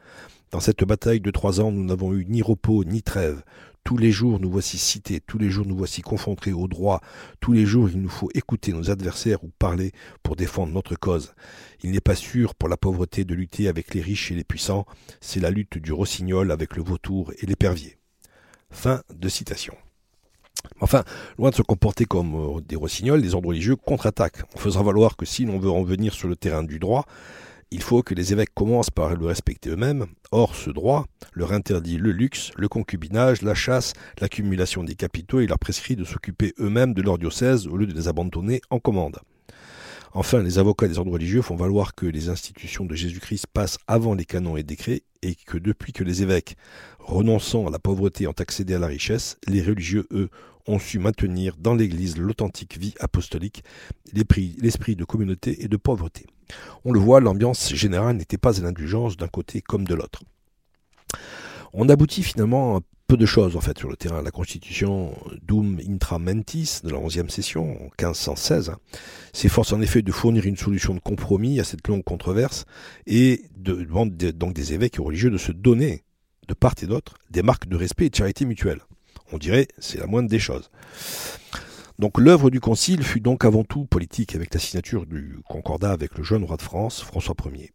Dans 0.52 0.62
cette 0.62 0.84
bataille 0.84 1.20
de 1.20 1.30
trois 1.30 1.62
ans, 1.62 1.72
nous 1.72 1.84
n'avons 1.84 2.14
eu 2.14 2.26
ni 2.26 2.42
repos 2.42 2.84
ni 2.84 3.04
trêve. 3.04 3.44
Tous 3.84 3.98
les 3.98 4.12
jours 4.12 4.40
nous 4.40 4.52
voici 4.52 4.78
cités, 4.78 5.20
tous 5.20 5.38
les 5.38 5.50
jours 5.50 5.66
nous 5.66 5.76
voici 5.76 6.02
confrontés 6.02 6.54
au 6.54 6.68
droit, 6.68 7.02
tous 7.40 7.54
les 7.54 7.66
jours 7.66 7.90
il 7.90 8.02
nous 8.02 8.10
faut 8.10 8.30
écouter 8.36 8.72
nos 8.72 8.92
adversaires 8.92 9.44
ou 9.44 9.50
parler 9.58 9.92
pour 10.22 10.36
défendre 10.36 10.74
notre 10.74 10.96
cause. 10.96 11.34
Il 11.82 11.92
n'est 11.92 12.02
pas 12.02 12.16
sûr 12.16 12.56
pour 12.56 12.70
la 12.70 12.78
pauvreté 12.78 13.24
de 13.24 13.34
lutter 13.34 13.68
avec 13.68 13.94
les 13.94 14.02
riches 14.02 14.32
et 14.32 14.36
les 14.36 14.44
puissants, 14.44 14.86
c'est 15.22 15.40
la 15.40 15.50
lutte 15.50 15.78
du 15.78 15.92
rossignol 15.92 16.52
avec 16.52 16.76
le 16.76 16.84
vautour 16.84 17.32
et 17.40 17.46
l'épervier. 17.46 17.98
Fin 18.70 19.02
de 19.14 19.30
citation. 19.30 19.76
Enfin, 20.82 21.04
loin 21.38 21.50
de 21.50 21.56
se 21.56 21.62
comporter 21.62 22.06
comme 22.06 22.36
euh, 22.36 22.62
des 22.62 22.76
rossignols, 22.76 23.22
les 23.22 23.34
ordres 23.34 23.50
religieux 23.50 23.76
contre-attaquent, 23.76 24.44
On 24.56 24.60
faisant 24.60 24.84
valoir 24.84 25.16
que 25.16 25.26
si 25.26 25.46
l'on 25.46 25.60
veut 25.60 25.70
en 25.70 25.84
venir 25.84 26.14
sur 26.14 26.28
le 26.28 26.36
terrain 26.36 26.64
du 26.64 26.80
droit, 26.80 27.06
il 27.72 27.84
faut 27.84 28.02
que 28.02 28.16
les 28.16 28.34
évêques 28.34 28.54
commencent 28.54 28.90
par 28.90 29.16
le 29.16 29.26
respecter 29.26 29.70
eux-mêmes. 29.70 30.08
Or, 30.32 30.56
ce 30.56 30.70
droit 30.70 31.06
leur 31.34 31.54
interdit 31.54 31.98
le 31.98 32.12
luxe, 32.12 32.52
le 32.58 32.68
concubinage, 32.68 33.42
la 33.42 33.54
chasse, 33.54 33.94
l'accumulation 34.20 34.84
des 34.84 34.96
capitaux 34.96 35.40
et 35.40 35.48
leur 35.48 35.60
prescrit 35.60 35.96
de 35.96 36.04
s'occuper 36.04 36.54
eux-mêmes 36.60 36.94
de 36.94 37.02
leur 37.02 37.18
diocèse 37.18 37.68
au 37.68 37.78
lieu 37.78 37.86
de 37.86 37.94
les 37.94 38.08
abandonner 38.08 38.62
en 38.70 38.80
commande. 38.80 39.20
Enfin, 40.14 40.42
les 40.42 40.58
avocats 40.58 40.88
des 40.88 40.98
ordres 40.98 41.12
religieux 41.12 41.44
font 41.44 41.56
valoir 41.56 41.94
que 41.94 42.08
les 42.08 42.30
institutions 42.30 42.86
de 42.86 42.96
Jésus-Christ 42.96 43.46
passent 43.54 43.78
avant 43.88 44.16
les 44.16 44.26
canons 44.26 44.58
et 44.58 44.64
décrets 44.64 45.04
et 45.22 45.36
que 45.36 45.60
depuis 45.60 45.94
que 45.94 46.04
les 46.04 46.24
évêques, 46.24 46.56
renonçant 46.98 47.68
à 47.68 47.70
la 47.70 47.78
pauvreté, 47.78 48.26
ont 48.26 48.32
accédé 48.32 48.74
à 48.74 48.80
la 48.80 48.88
richesse, 48.88 49.38
les 49.48 49.62
religieux, 49.62 50.08
eux, 50.12 50.30
ont 50.66 50.80
su 50.80 50.98
maintenir 50.98 51.56
dans 51.58 51.76
l'Église 51.76 52.18
l'authentique 52.18 52.80
vie 52.80 52.96
apostolique, 53.00 53.64
l'esprit 54.14 54.96
de 54.96 55.06
communauté 55.06 55.64
et 55.64 55.68
de 55.68 55.78
pauvreté. 55.78 56.26
On 56.86 56.92
le 56.92 57.00
voit, 57.00 57.20
l'ambiance 57.20 57.74
générale 57.74 58.18
n'était 58.18 58.38
pas 58.38 58.60
à 58.60 58.64
l'indulgence 58.64 59.18
d'un 59.18 59.28
côté 59.28 59.62
comme 59.62 59.86
de 59.86 59.96
l'autre. 59.96 60.24
On 61.74 61.90
aboutit 61.90 62.24
finalement 62.24 62.78
à 62.78 62.80
peu 63.08 63.18
de 63.18 63.26
choses 63.26 63.56
en 63.56 63.62
fait 63.62 63.78
sur 63.78 63.90
le 63.90 63.96
terrain. 63.96 64.22
La 64.22 64.32
constitution 64.32 65.16
Dum 65.42 65.80
Intra 65.88 66.20
Mentis 66.20 66.80
de 66.84 66.90
la 66.90 67.00
11e 67.00 67.30
session 67.30 67.72
en 67.72 67.84
1516 68.00 68.74
s'efforce 69.34 69.74
en 69.74 69.82
effet 69.82 70.02
de 70.02 70.12
fournir 70.12 70.46
une 70.46 70.58
solution 70.58 70.94
de 70.94 71.00
compromis 71.00 71.60
à 71.60 71.64
cette 71.64 71.88
longue 71.88 72.04
controverse 72.04 72.66
et 73.08 73.44
demande 73.58 74.16
donc 74.16 74.54
des 74.54 74.74
évêques 74.74 74.98
religieux 74.98 75.32
de 75.32 75.38
se 75.38 75.52
donner 75.52 76.04
de 76.48 76.54
part 76.54 76.76
et 76.82 76.86
d'autre 76.86 77.16
des 77.32 77.42
marques 77.42 77.68
de 77.68 77.76
respect 77.76 78.06
et 78.06 78.10
de 78.10 78.16
charité 78.16 78.46
mutuelle. 78.46 78.82
On 79.32 79.38
dirait 79.38 79.68
c'est 79.80 80.00
la 80.00 80.08
moindre 80.08 80.30
des 80.30 80.40
choses. 80.40 80.70
Donc 82.00 82.18
l'œuvre 82.18 82.50
du 82.50 82.62
Concile 82.62 83.04
fut 83.04 83.20
donc 83.20 83.44
avant 83.44 83.66
tout 83.66 83.84
politique 83.84 84.34
avec 84.34 84.54
la 84.54 84.60
signature 84.62 85.06
du 85.06 85.40
concordat 85.50 85.92
avec 85.92 86.18
le 86.18 86.24
jeune 86.24 86.46
roi 86.46 86.56
de 86.56 86.62
France, 86.62 87.02
François 87.02 87.36
Ier. 87.54 87.74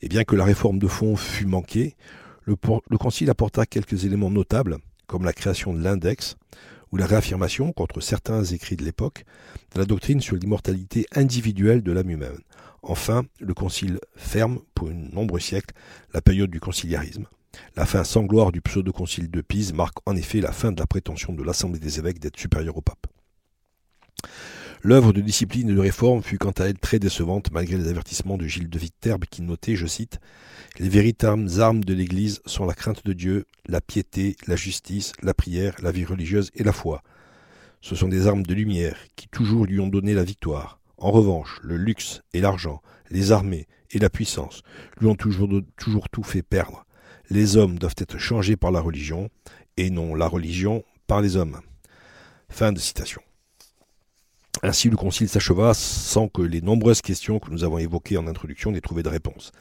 Et 0.00 0.08
bien 0.08 0.24
que 0.24 0.34
la 0.34 0.44
réforme 0.44 0.78
de 0.78 0.86
fond 0.86 1.14
fût 1.14 1.44
manquée, 1.44 1.94
le, 2.44 2.56
Concile 2.56 3.28
apporta 3.28 3.66
quelques 3.66 4.06
éléments 4.06 4.30
notables, 4.30 4.78
comme 5.06 5.26
la 5.26 5.34
création 5.34 5.74
de 5.74 5.82
l'index, 5.82 6.38
ou 6.90 6.96
la 6.96 7.04
réaffirmation, 7.04 7.72
contre 7.72 8.00
certains 8.00 8.44
écrits 8.44 8.76
de 8.76 8.82
l'époque, 8.82 9.26
de 9.74 9.78
la 9.78 9.84
doctrine 9.84 10.22
sur 10.22 10.36
l'immortalité 10.36 11.04
individuelle 11.14 11.82
de 11.82 11.92
l'âme 11.92 12.08
humaine. 12.08 12.40
Enfin, 12.82 13.24
le 13.40 13.52
concile 13.52 14.00
ferme, 14.16 14.60
pour 14.74 14.88
de 14.88 14.94
nombreux 14.94 15.38
siècles, 15.38 15.74
la 16.14 16.22
période 16.22 16.50
du 16.50 16.60
conciliarisme. 16.60 17.26
La 17.76 17.84
fin 17.84 18.04
sans 18.04 18.22
gloire 18.22 18.52
du 18.52 18.62
pseudo-concile 18.62 19.30
de 19.30 19.42
Pise 19.42 19.74
marque 19.74 19.98
en 20.06 20.16
effet 20.16 20.40
la 20.40 20.52
fin 20.52 20.72
de 20.72 20.80
la 20.80 20.86
prétention 20.86 21.34
de 21.34 21.42
l'Assemblée 21.42 21.78
des 21.78 21.98
évêques 21.98 22.20
d'être 22.20 22.40
supérieure 22.40 22.78
au 22.78 22.80
pape. 22.80 23.06
L'œuvre 24.82 25.12
de 25.12 25.20
discipline 25.20 25.68
et 25.68 25.74
de 25.74 25.78
réforme 25.78 26.22
fut 26.22 26.38
quant 26.38 26.52
à 26.52 26.64
elle 26.64 26.78
très 26.78 26.98
décevante 26.98 27.52
malgré 27.52 27.76
les 27.76 27.88
avertissements 27.88 28.38
de 28.38 28.46
Gilles 28.46 28.70
de 28.70 28.78
Viterbe 28.78 29.26
qui 29.26 29.42
notait, 29.42 29.76
je 29.76 29.86
cite, 29.86 30.20
Les 30.78 30.88
véritables 30.88 31.60
armes 31.60 31.84
de 31.84 31.92
l'Église 31.92 32.40
sont 32.46 32.64
la 32.64 32.72
crainte 32.72 33.04
de 33.04 33.12
Dieu, 33.12 33.44
la 33.66 33.82
piété, 33.82 34.36
la 34.46 34.56
justice, 34.56 35.12
la 35.20 35.34
prière, 35.34 35.76
la 35.82 35.92
vie 35.92 36.06
religieuse 36.06 36.50
et 36.54 36.64
la 36.64 36.72
foi. 36.72 37.02
Ce 37.82 37.94
sont 37.94 38.08
des 38.08 38.26
armes 38.26 38.42
de 38.42 38.54
lumière 38.54 38.96
qui 39.16 39.28
toujours 39.28 39.66
lui 39.66 39.80
ont 39.80 39.88
donné 39.88 40.14
la 40.14 40.24
victoire. 40.24 40.80
En 40.96 41.10
revanche, 41.10 41.60
le 41.62 41.76
luxe 41.76 42.22
et 42.32 42.40
l'argent, 42.40 42.80
les 43.10 43.32
armées 43.32 43.66
et 43.90 43.98
la 43.98 44.08
puissance 44.08 44.62
lui 44.98 45.08
ont 45.08 45.14
toujours, 45.14 45.50
toujours 45.76 46.08
tout 46.08 46.22
fait 46.22 46.42
perdre. 46.42 46.86
Les 47.28 47.58
hommes 47.58 47.78
doivent 47.78 47.96
être 47.98 48.16
changés 48.16 48.56
par 48.56 48.70
la 48.70 48.80
religion, 48.80 49.28
et 49.76 49.90
non 49.90 50.14
la 50.14 50.26
religion 50.26 50.84
par 51.06 51.20
les 51.20 51.36
hommes. 51.36 51.60
Fin 52.48 52.72
de 52.72 52.78
citation. 52.78 53.20
Ainsi, 54.62 54.90
le 54.90 54.96
concile 54.96 55.28
s'acheva 55.28 55.74
sans 55.74 56.28
que 56.28 56.42
les 56.42 56.60
nombreuses 56.60 57.00
questions 57.00 57.38
que 57.38 57.50
nous 57.50 57.64
avons 57.64 57.78
évoquées 57.78 58.18
en 58.18 58.26
introduction 58.26 58.72
n'aient 58.72 58.80
trouvé 58.80 59.02
de 59.02 59.08
réponse. 59.08 59.52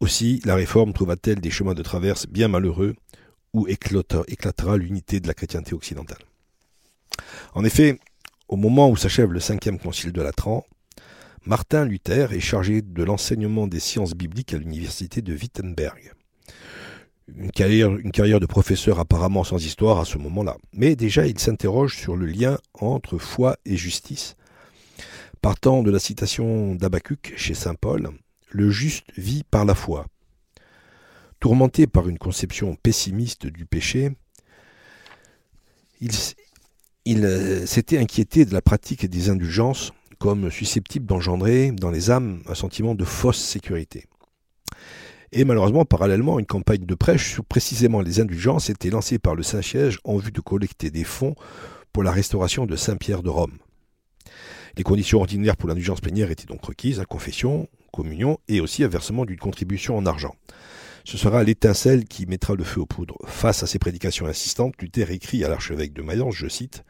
Aussi, 0.00 0.40
la 0.44 0.54
réforme 0.54 0.92
trouva-t-elle 0.92 1.40
des 1.40 1.50
chemins 1.50 1.74
de 1.74 1.82
traverse 1.82 2.26
bien 2.26 2.48
malheureux 2.48 2.94
où 3.52 3.66
éclatera 3.68 4.76
l'unité 4.76 5.20
de 5.20 5.28
la 5.28 5.34
chrétienté 5.34 5.74
occidentale. 5.74 6.18
En 7.54 7.64
effet, 7.64 7.98
au 8.48 8.56
moment 8.56 8.90
où 8.90 8.96
s'achève 8.96 9.32
le 9.32 9.40
cinquième 9.40 9.78
concile 9.78 10.12
de 10.12 10.22
Latran, 10.22 10.64
Martin 11.44 11.84
Luther 11.84 12.32
est 12.32 12.40
chargé 12.40 12.82
de 12.82 13.02
l'enseignement 13.02 13.66
des 13.66 13.80
sciences 13.80 14.14
bibliques 14.14 14.54
à 14.54 14.58
l'université 14.58 15.22
de 15.22 15.34
Wittenberg 15.34 16.12
une 17.28 17.50
carrière, 17.50 18.40
de 18.40 18.46
professeur 18.46 18.98
apparemment 18.98 19.44
sans 19.44 19.64
histoire 19.64 20.00
à 20.00 20.04
ce 20.04 20.18
moment-là. 20.18 20.56
Mais 20.72 20.96
déjà, 20.96 21.26
il 21.26 21.38
s'interroge 21.38 21.96
sur 21.96 22.16
le 22.16 22.26
lien 22.26 22.58
entre 22.74 23.18
foi 23.18 23.56
et 23.64 23.76
justice. 23.76 24.36
Partant 25.40 25.82
de 25.82 25.90
la 25.90 25.98
citation 25.98 26.74
d'Abacuc 26.74 27.32
chez 27.36 27.54
Saint 27.54 27.74
Paul, 27.74 28.10
le 28.50 28.70
juste 28.70 29.06
vit 29.16 29.44
par 29.44 29.64
la 29.64 29.74
foi. 29.74 30.06
Tourmenté 31.40 31.86
par 31.86 32.08
une 32.08 32.18
conception 32.18 32.76
pessimiste 32.76 33.46
du 33.46 33.66
péché, 33.66 34.12
il, 36.00 36.10
il 37.04 37.24
euh, 37.24 37.66
s'était 37.66 37.98
inquiété 37.98 38.44
de 38.44 38.52
la 38.52 38.62
pratique 38.62 39.06
des 39.06 39.30
indulgences 39.30 39.92
comme 40.18 40.50
susceptible 40.50 41.06
d'engendrer 41.06 41.72
dans 41.72 41.90
les 41.90 42.10
âmes 42.10 42.42
un 42.46 42.54
sentiment 42.54 42.94
de 42.94 43.04
fausse 43.04 43.40
sécurité. 43.40 44.04
Et 45.34 45.44
malheureusement, 45.46 45.86
parallèlement, 45.86 46.38
une 46.38 46.46
campagne 46.46 46.84
de 46.84 46.94
prêche 46.94 47.32
sur 47.32 47.44
précisément 47.44 48.02
les 48.02 48.20
indulgences 48.20 48.68
était 48.68 48.90
lancée 48.90 49.18
par 49.18 49.34
le 49.34 49.42
Saint-Siège 49.42 49.98
en 50.04 50.18
vue 50.18 50.30
de 50.30 50.40
collecter 50.42 50.90
des 50.90 51.04
fonds 51.04 51.34
pour 51.90 52.02
la 52.02 52.10
restauration 52.10 52.66
de 52.66 52.76
Saint-Pierre 52.76 53.22
de 53.22 53.30
Rome. 53.30 53.56
Les 54.76 54.82
conditions 54.82 55.20
ordinaires 55.20 55.56
pour 55.56 55.70
l'indulgence 55.70 56.02
plénière 56.02 56.30
étaient 56.30 56.46
donc 56.46 56.62
requises, 56.62 57.00
à 57.00 57.06
confession, 57.06 57.66
communion 57.92 58.38
et 58.48 58.60
aussi 58.60 58.84
un 58.84 58.88
versement 58.88 59.24
d'une 59.24 59.38
contribution 59.38 59.96
en 59.96 60.04
argent. 60.04 60.34
Ce 61.04 61.16
sera 61.16 61.42
l'étincelle 61.42 62.04
qui 62.04 62.26
mettra 62.26 62.54
le 62.54 62.64
feu 62.64 62.82
aux 62.82 62.86
poudres. 62.86 63.18
Face 63.26 63.62
à 63.62 63.66
ces 63.66 63.78
prédications 63.78 64.26
insistantes, 64.26 64.74
Luther 64.80 65.10
écrit 65.10 65.44
à 65.44 65.48
l'archevêque 65.48 65.94
de 65.94 66.02
Mayence, 66.02 66.34
je 66.36 66.46
cite, 66.46 66.84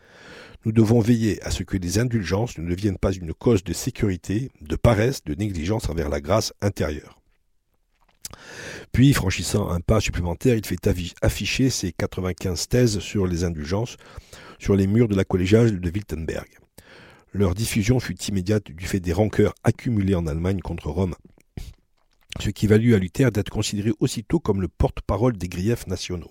Nous 0.64 0.72
devons 0.72 1.00
veiller 1.00 1.40
à 1.44 1.50
ce 1.50 1.62
que 1.62 1.76
les 1.76 2.00
indulgences 2.00 2.58
ne 2.58 2.68
deviennent 2.68 2.98
pas 2.98 3.12
une 3.12 3.34
cause 3.34 3.62
de 3.62 3.72
sécurité, 3.72 4.50
de 4.60 4.76
paresse, 4.76 5.22
de 5.24 5.34
négligence 5.34 5.88
envers 5.88 6.08
la 6.08 6.20
grâce 6.20 6.52
intérieure. 6.60 7.21
Puis, 8.92 9.14
franchissant 9.14 9.70
un 9.70 9.80
pas 9.80 10.00
supplémentaire, 10.00 10.54
il 10.54 10.66
fait 10.66 10.86
afficher 11.22 11.70
ses 11.70 11.92
95 11.92 12.68
thèses 12.68 12.98
sur 12.98 13.26
les 13.26 13.42
indulgences 13.44 13.96
sur 14.62 14.76
les 14.76 14.86
murs 14.86 15.08
de 15.08 15.16
la 15.16 15.24
collégiale 15.24 15.80
de 15.80 15.90
Wittenberg. 15.90 16.46
Leur 17.32 17.54
diffusion 17.54 17.98
fut 17.98 18.16
immédiate 18.24 18.70
du 18.70 18.86
fait 18.86 19.00
des 19.00 19.12
rancœurs 19.12 19.54
accumulées 19.64 20.14
en 20.14 20.28
Allemagne 20.28 20.60
contre 20.60 20.88
Rome, 20.88 21.16
ce 22.38 22.50
qui 22.50 22.68
valut 22.68 22.94
à 22.94 22.98
Luther 22.98 23.32
d'être 23.32 23.50
considéré 23.50 23.90
aussitôt 23.98 24.38
comme 24.38 24.60
le 24.60 24.68
porte-parole 24.68 25.36
des 25.36 25.48
griefs 25.48 25.88
nationaux. 25.88 26.30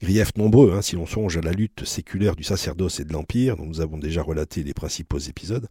Griefs 0.00 0.36
nombreux, 0.36 0.72
hein, 0.72 0.80
si 0.80 0.96
l'on 0.96 1.06
songe 1.06 1.36
à 1.36 1.42
la 1.42 1.52
lutte 1.52 1.84
séculaire 1.84 2.34
du 2.34 2.44
sacerdoce 2.44 3.00
et 3.00 3.04
de 3.04 3.12
l'Empire, 3.12 3.56
dont 3.56 3.66
nous 3.66 3.80
avons 3.80 3.98
déjà 3.98 4.22
relaté 4.22 4.62
les 4.62 4.74
principaux 4.74 5.18
épisodes 5.18 5.68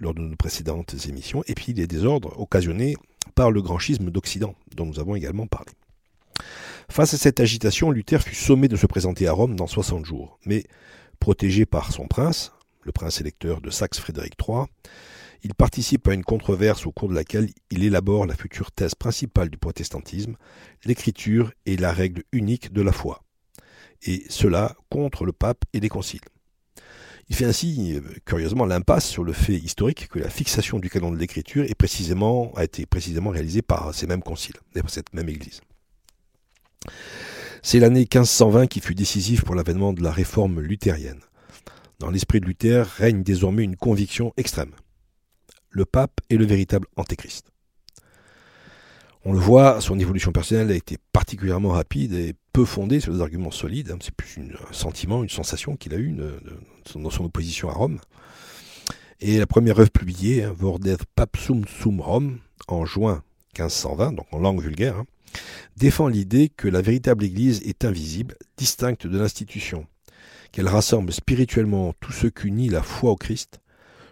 lors 0.00 0.14
de 0.14 0.22
nos 0.22 0.36
précédentes 0.36 0.94
émissions, 1.06 1.42
et 1.46 1.54
puis 1.54 1.74
les 1.74 1.86
désordres 1.86 2.38
occasionnés 2.40 2.96
par 3.34 3.50
le 3.50 3.62
grand 3.62 3.78
schisme 3.78 4.10
d'Occident, 4.10 4.54
dont 4.76 4.86
nous 4.86 5.00
avons 5.00 5.14
également 5.14 5.46
parlé. 5.46 5.72
Face 6.88 7.14
à 7.14 7.18
cette 7.18 7.40
agitation, 7.40 7.90
Luther 7.90 8.22
fut 8.22 8.34
sommé 8.34 8.68
de 8.68 8.76
se 8.76 8.86
présenter 8.86 9.26
à 9.26 9.32
Rome 9.32 9.56
dans 9.56 9.66
60 9.66 10.04
jours, 10.04 10.38
mais 10.44 10.64
protégé 11.20 11.66
par 11.66 11.92
son 11.92 12.06
prince, 12.06 12.52
le 12.82 12.92
prince 12.92 13.20
électeur 13.20 13.60
de 13.60 13.70
Saxe 13.70 13.98
Frédéric 13.98 14.34
III, 14.46 14.64
il 15.44 15.54
participe 15.54 16.06
à 16.08 16.14
une 16.14 16.24
controverse 16.24 16.86
au 16.86 16.92
cours 16.92 17.08
de 17.08 17.14
laquelle 17.14 17.48
il 17.70 17.82
élabore 17.82 18.26
la 18.26 18.36
future 18.36 18.70
thèse 18.70 18.94
principale 18.94 19.50
du 19.50 19.58
protestantisme, 19.58 20.36
l'écriture 20.84 21.52
et 21.66 21.76
la 21.76 21.92
règle 21.92 22.22
unique 22.32 22.72
de 22.72 22.82
la 22.82 22.92
foi, 22.92 23.22
et 24.02 24.24
cela 24.28 24.76
contre 24.88 25.24
le 25.24 25.32
pape 25.32 25.64
et 25.72 25.80
les 25.80 25.88
conciles. 25.88 26.20
Il 27.28 27.36
fait 27.36 27.44
ainsi, 27.44 27.94
euh, 27.94 28.00
curieusement, 28.24 28.66
l'impasse 28.66 29.06
sur 29.06 29.24
le 29.24 29.32
fait 29.32 29.54
historique 29.54 30.08
que 30.08 30.18
la 30.18 30.28
fixation 30.28 30.78
du 30.78 30.90
canon 30.90 31.10
de 31.10 31.18
l'écriture 31.18 31.64
a 31.64 32.64
été 32.64 32.86
précisément 32.86 33.30
réalisée 33.30 33.62
par 33.62 33.94
ces 33.94 34.06
mêmes 34.06 34.22
conciles, 34.22 34.56
cette 34.88 35.12
même 35.14 35.28
Église. 35.28 35.60
C'est 37.62 37.78
l'année 37.78 38.00
1520 38.00 38.66
qui 38.66 38.80
fut 38.80 38.94
décisive 38.94 39.44
pour 39.44 39.54
l'avènement 39.54 39.92
de 39.92 40.02
la 40.02 40.10
réforme 40.10 40.60
luthérienne. 40.60 41.20
Dans 42.00 42.10
l'esprit 42.10 42.40
de 42.40 42.46
Luther 42.46 42.84
règne 42.84 43.22
désormais 43.22 43.62
une 43.62 43.76
conviction 43.76 44.32
extrême. 44.36 44.72
Le 45.70 45.84
pape 45.84 46.20
est 46.28 46.36
le 46.36 46.44
véritable 46.44 46.88
antéchrist. 46.96 47.52
On 49.24 49.32
le 49.32 49.38
voit, 49.38 49.80
son 49.80 50.00
évolution 50.00 50.32
personnelle 50.32 50.72
a 50.72 50.74
été 50.74 50.98
particulièrement 51.12 51.70
rapide 51.70 52.12
et 52.14 52.34
peu 52.52 52.64
fondée 52.64 52.98
sur 52.98 53.12
des 53.12 53.20
arguments 53.20 53.52
solides. 53.52 53.92
Hein. 53.92 53.98
C'est 54.00 54.14
plus 54.14 54.36
un 54.38 54.72
sentiment, 54.72 55.22
une 55.22 55.28
sensation 55.28 55.76
qu'il 55.76 55.94
a 55.94 55.98
eu 55.98 56.16
dans 56.96 57.10
son 57.10 57.24
opposition 57.24 57.68
à 57.68 57.72
Rome. 57.72 57.98
Et 59.20 59.38
la 59.38 59.46
première 59.46 59.78
œuvre 59.78 59.90
publiée, 59.90 60.44
hein, 60.44 60.54
Papsum 61.14 61.64
Sum 61.66 62.00
Rome, 62.00 62.38
en 62.68 62.84
juin 62.84 63.22
1520, 63.58 64.12
donc 64.12 64.26
en 64.32 64.38
langue 64.38 64.60
vulgaire, 64.60 64.98
hein, 64.98 65.06
défend 65.76 66.08
l'idée 66.08 66.48
que 66.48 66.68
la 66.68 66.82
véritable 66.82 67.24
Église 67.24 67.62
est 67.64 67.84
invisible, 67.84 68.36
distincte 68.56 69.06
de 69.06 69.18
l'institution, 69.18 69.86
qu'elle 70.50 70.68
rassemble 70.68 71.12
spirituellement 71.12 71.94
tous 72.00 72.12
ceux 72.12 72.30
qu'unit 72.30 72.68
la 72.68 72.82
foi 72.82 73.10
au 73.10 73.16
Christ, 73.16 73.60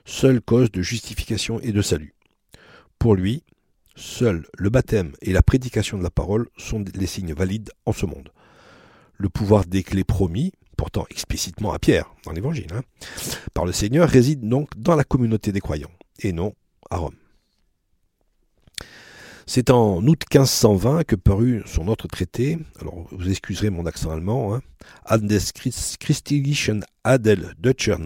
seule 0.05 0.41
cause 0.41 0.71
de 0.71 0.83
justification 0.83 1.61
et 1.61 1.73
de 1.73 1.83
salut. 1.83 2.15
Pour 2.99 3.15
lui, 3.15 3.43
Seuls 4.01 4.47
le 4.57 4.71
baptême 4.71 5.13
et 5.21 5.31
la 5.31 5.43
prédication 5.43 5.99
de 5.99 6.03
la 6.03 6.11
parole 6.11 6.49
sont 6.57 6.83
les 6.95 7.07
signes 7.07 7.35
valides 7.35 7.71
en 7.85 7.93
ce 7.93 8.07
monde. 8.07 8.31
Le 9.19 9.29
pouvoir 9.29 9.67
des 9.67 9.83
clés 9.83 10.05
promis, 10.05 10.53
pourtant 10.81 11.05
explicitement 11.11 11.75
à 11.75 11.79
Pierre 11.79 12.11
dans 12.25 12.33
l'Évangile, 12.33 12.73
hein, 12.73 12.81
par 13.53 13.67
le 13.67 13.73
Seigneur 13.73 14.09
réside 14.09 14.49
donc 14.49 14.71
dans 14.79 14.97
la 14.97 15.05
communauté 15.05 15.53
des 15.53 15.61
croyants, 15.61 15.91
et 16.21 16.33
non 16.33 16.55
à 16.89 16.97
Rome. 16.97 17.17
C'est 19.47 19.69
en 19.69 19.99
août 20.07 20.25
1520 20.33 21.05
que 21.05 21.17
parut 21.17 21.63
son 21.67 21.87
autre 21.87 22.09
traité, 22.09 22.59
alors 22.81 23.07
vous 23.13 23.29
excuserez 23.29 23.69
mon 23.69 23.85
accent 23.85 24.11
allemand, 24.11 24.55
hein, 24.55 24.63
Christlichen 26.01 26.83
Adel 27.05 27.53
Deutscher 27.59 27.97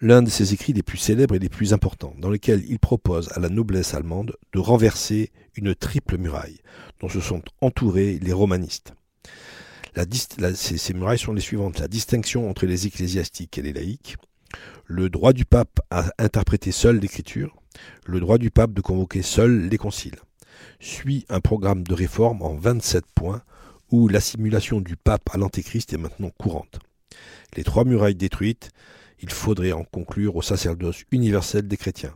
l'un 0.00 0.22
de 0.22 0.30
ses 0.30 0.54
écrits 0.54 0.72
les 0.72 0.84
plus 0.84 0.98
célèbres 0.98 1.34
et 1.34 1.40
les 1.40 1.48
plus 1.48 1.72
importants, 1.72 2.14
dans 2.20 2.30
lequel 2.30 2.64
il 2.68 2.78
propose 2.78 3.28
à 3.32 3.40
la 3.40 3.48
noblesse 3.48 3.92
allemande 3.92 4.36
de 4.52 4.60
renverser 4.60 5.32
une 5.56 5.74
triple 5.74 6.16
muraille, 6.16 6.60
dont 7.00 7.08
se 7.08 7.20
sont 7.20 7.42
entourés 7.60 8.20
les 8.22 8.32
romanistes. 8.32 8.94
Ces, 10.54 10.94
murailles 10.94 11.18
sont 11.18 11.32
les 11.32 11.40
suivantes. 11.40 11.78
La 11.80 11.88
distinction 11.88 12.48
entre 12.48 12.66
les 12.66 12.86
ecclésiastiques 12.86 13.58
et 13.58 13.62
les 13.62 13.72
laïcs, 13.72 14.16
le 14.86 15.10
droit 15.10 15.32
du 15.32 15.44
pape 15.44 15.80
à 15.90 16.10
interpréter 16.18 16.72
seul 16.72 16.98
l'écriture, 16.98 17.56
le 18.06 18.20
droit 18.20 18.38
du 18.38 18.50
pape 18.50 18.72
de 18.72 18.80
convoquer 18.80 19.22
seul 19.22 19.68
les 19.68 19.78
conciles. 19.78 20.18
Suit 20.80 21.24
un 21.28 21.40
programme 21.40 21.84
de 21.84 21.94
réforme 21.94 22.42
en 22.42 22.54
27 22.54 23.04
points 23.14 23.42
où 23.90 24.08
l'assimilation 24.08 24.80
du 24.80 24.96
pape 24.96 25.30
à 25.32 25.38
l'antéchrist 25.38 25.92
est 25.92 25.98
maintenant 25.98 26.30
courante. 26.30 26.78
Les 27.56 27.64
trois 27.64 27.84
murailles 27.84 28.14
détruites, 28.14 28.70
il 29.20 29.30
faudrait 29.30 29.72
en 29.72 29.84
conclure 29.84 30.36
au 30.36 30.42
sacerdoce 30.42 31.04
universel 31.10 31.66
des 31.66 31.76
chrétiens. 31.76 32.14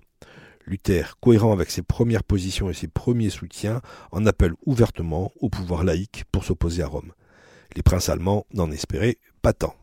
Luther, 0.66 1.16
cohérent 1.20 1.52
avec 1.52 1.70
ses 1.70 1.82
premières 1.82 2.22
positions 2.22 2.70
et 2.70 2.74
ses 2.74 2.88
premiers 2.88 3.30
soutiens, 3.30 3.80
en 4.12 4.26
appelle 4.26 4.54
ouvertement 4.66 5.32
au 5.40 5.48
pouvoir 5.48 5.82
laïque 5.82 6.24
pour 6.30 6.44
s'opposer 6.44 6.82
à 6.82 6.86
Rome. 6.86 7.12
Les 7.76 7.82
princes 7.82 8.08
allemands 8.08 8.46
n'en 8.52 8.70
espéraient 8.70 9.18
pas 9.40 9.52
tant. 9.52 9.74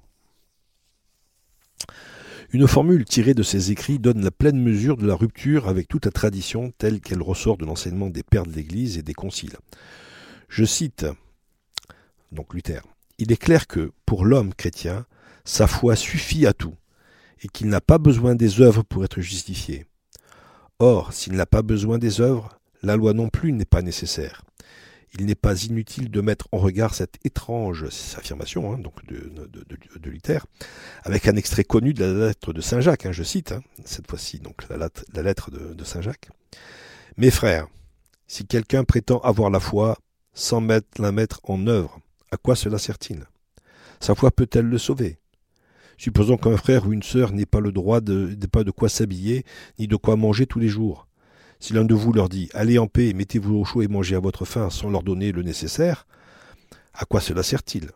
Une 2.51 2.67
formule 2.67 3.05
tirée 3.05 3.35
de 3.35 3.43
ces 3.43 3.71
écrits 3.71 3.99
donne 3.99 4.23
la 4.23 4.31
pleine 4.31 4.59
mesure 4.59 4.97
de 4.97 5.05
la 5.05 5.15
rupture 5.15 5.67
avec 5.67 5.87
toute 5.87 6.05
la 6.05 6.11
tradition 6.11 6.73
telle 6.77 6.99
qu'elle 6.99 7.21
ressort 7.21 7.57
de 7.57 7.65
l'enseignement 7.65 8.09
des 8.09 8.23
pères 8.23 8.45
de 8.45 8.51
l'Église 8.51 8.97
et 8.97 9.03
des 9.03 9.13
conciles. 9.13 9.57
Je 10.47 10.65
cite 10.65 11.05
donc 12.31 12.53
Luther. 12.53 12.81
Il 13.17 13.31
est 13.31 13.37
clair 13.37 13.67
que, 13.67 13.91
pour 14.05 14.25
l'homme 14.25 14.53
chrétien, 14.53 15.05
sa 15.45 15.67
foi 15.67 15.95
suffit 15.95 16.45
à 16.45 16.53
tout, 16.53 16.75
et 17.41 17.47
qu'il 17.47 17.67
n'a 17.67 17.81
pas 17.81 17.97
besoin 17.97 18.35
des 18.35 18.61
œuvres 18.61 18.83
pour 18.83 19.03
être 19.03 19.21
justifié. 19.21 19.85
Or, 20.79 21.13
s'il 21.13 21.33
n'a 21.33 21.45
pas 21.45 21.61
besoin 21.61 21.97
des 21.97 22.21
œuvres, 22.21 22.57
la 22.81 22.95
loi 22.95 23.13
non 23.13 23.29
plus 23.29 23.51
n'est 23.51 23.65
pas 23.65 23.81
nécessaire. 23.81 24.43
Il 25.17 25.25
n'est 25.25 25.35
pas 25.35 25.63
inutile 25.63 26.11
de 26.11 26.21
mettre 26.21 26.47
en 26.51 26.57
regard 26.57 26.93
cette 26.93 27.17
étrange 27.25 27.85
affirmation 28.15 28.73
hein, 28.73 28.77
donc 28.77 29.05
de, 29.07 30.09
Luther, 30.09 30.45
avec 31.03 31.27
un 31.27 31.35
extrait 31.35 31.63
connu 31.63 31.93
de 31.93 32.05
la 32.05 32.27
lettre 32.27 32.53
de 32.53 32.61
Saint 32.61 32.79
Jacques, 32.79 33.05
hein, 33.05 33.11
je 33.11 33.23
cite, 33.23 33.51
hein, 33.51 33.61
cette 33.85 34.07
fois-ci 34.07 34.39
donc 34.39 34.67
la, 34.69 34.89
la 35.13 35.23
lettre 35.23 35.49
de 35.51 35.83
Saint 35.83 36.01
Jacques. 36.01 36.29
Mes 37.17 37.31
frères, 37.31 37.67
si 38.27 38.45
quelqu'un 38.45 38.83
prétend 38.83 39.19
avoir 39.19 39.49
la 39.49 39.59
foi 39.59 39.97
sans 40.33 40.61
mettre, 40.61 41.01
la 41.01 41.11
mettre 41.11 41.41
en 41.43 41.67
œuvre, 41.67 41.99
à 42.31 42.37
quoi 42.37 42.55
cela 42.55 42.77
sert-il? 42.77 43.25
Sa 43.99 44.15
foi 44.15 44.31
peut-elle 44.31 44.67
le 44.67 44.77
sauver? 44.77 45.17
Supposons 45.97 46.37
qu'un 46.37 46.55
frère 46.55 46.87
ou 46.87 46.93
une 46.93 47.03
sœur 47.03 47.33
n'ait 47.33 47.45
pas 47.45 47.59
le 47.59 47.73
droit 47.73 47.99
de, 47.99 48.33
pas 48.49 48.63
de 48.63 48.71
quoi 48.71 48.87
s'habiller, 48.87 49.43
ni 49.79 49.87
de 49.87 49.97
quoi 49.97 50.15
manger 50.15 50.45
tous 50.45 50.59
les 50.59 50.69
jours. 50.69 51.08
Si 51.59 51.73
l'un 51.73 51.83
de 51.83 51.93
vous 51.93 52.13
leur 52.13 52.29
dit 52.29 52.49
Allez 52.53 52.79
en 52.79 52.87
paix, 52.87 53.13
mettez-vous 53.13 53.55
au 53.55 53.65
chaud 53.65 53.81
et 53.81 53.87
mangez 53.87 54.15
à 54.15 54.19
votre 54.19 54.45
faim 54.45 54.69
sans 54.69 54.89
leur 54.89 55.03
donner 55.03 55.31
le 55.31 55.43
nécessaire, 55.43 56.07
à 56.93 57.05
quoi 57.05 57.21
cela 57.21 57.43
sert-il? 57.43 57.91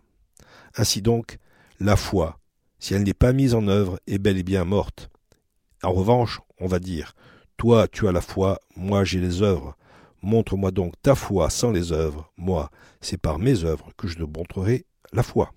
Ainsi 0.75 1.01
donc, 1.01 1.37
la 1.79 1.95
foi, 1.95 2.39
si 2.79 2.93
elle 2.93 3.03
n'est 3.03 3.13
pas 3.13 3.33
mise 3.33 3.55
en 3.55 3.67
œuvre, 3.67 3.99
est 4.07 4.17
bel 4.17 4.37
et 4.37 4.43
bien 4.43 4.65
morte. 4.65 5.09
En 5.83 5.91
revanche, 5.91 6.41
on 6.59 6.67
va 6.67 6.79
dire 6.79 7.13
Toi, 7.57 7.87
tu 7.87 8.07
as 8.07 8.11
la 8.11 8.21
foi, 8.21 8.59
moi 8.75 9.03
j'ai 9.03 9.19
les 9.19 9.41
œuvres. 9.41 9.75
Montre-moi 10.21 10.71
donc 10.71 10.93
ta 11.01 11.15
foi 11.15 11.49
sans 11.49 11.71
les 11.71 11.91
œuvres. 11.91 12.31
Moi, 12.37 12.69
c'est 13.01 13.17
par 13.17 13.39
mes 13.39 13.63
œuvres 13.65 13.89
que 13.97 14.07
je 14.07 14.17
te 14.17 14.23
montrerai 14.23 14.85
la 15.11 15.23
foi. 15.23 15.51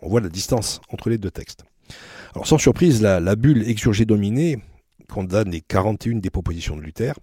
On 0.00 0.08
voit 0.08 0.20
la 0.20 0.28
distance 0.28 0.80
entre 0.88 1.10
les 1.10 1.18
deux 1.18 1.30
textes. 1.30 1.64
Alors 2.34 2.46
sans 2.46 2.58
surprise, 2.58 3.02
la, 3.02 3.36
bulle 3.36 3.68
exurgée 3.68 4.04
dominée 4.04 4.58
condamne 5.08 5.50
les 5.50 5.60
41 5.60 6.18
des 6.18 6.30
propositions 6.30 6.76
de 6.76 6.82
Luther. 6.82 7.14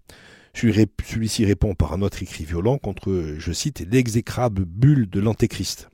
Celui-ci 0.54 1.46
répond 1.46 1.76
par 1.76 1.94
un 1.94 2.02
autre 2.02 2.22
écrit 2.22 2.44
violent 2.44 2.78
contre, 2.78 3.36
je 3.38 3.52
cite, 3.54 3.86
l'exécrable 3.90 4.66
bulle 4.66 5.10
de 5.10 5.20
l'Antéchrist. 5.20 5.90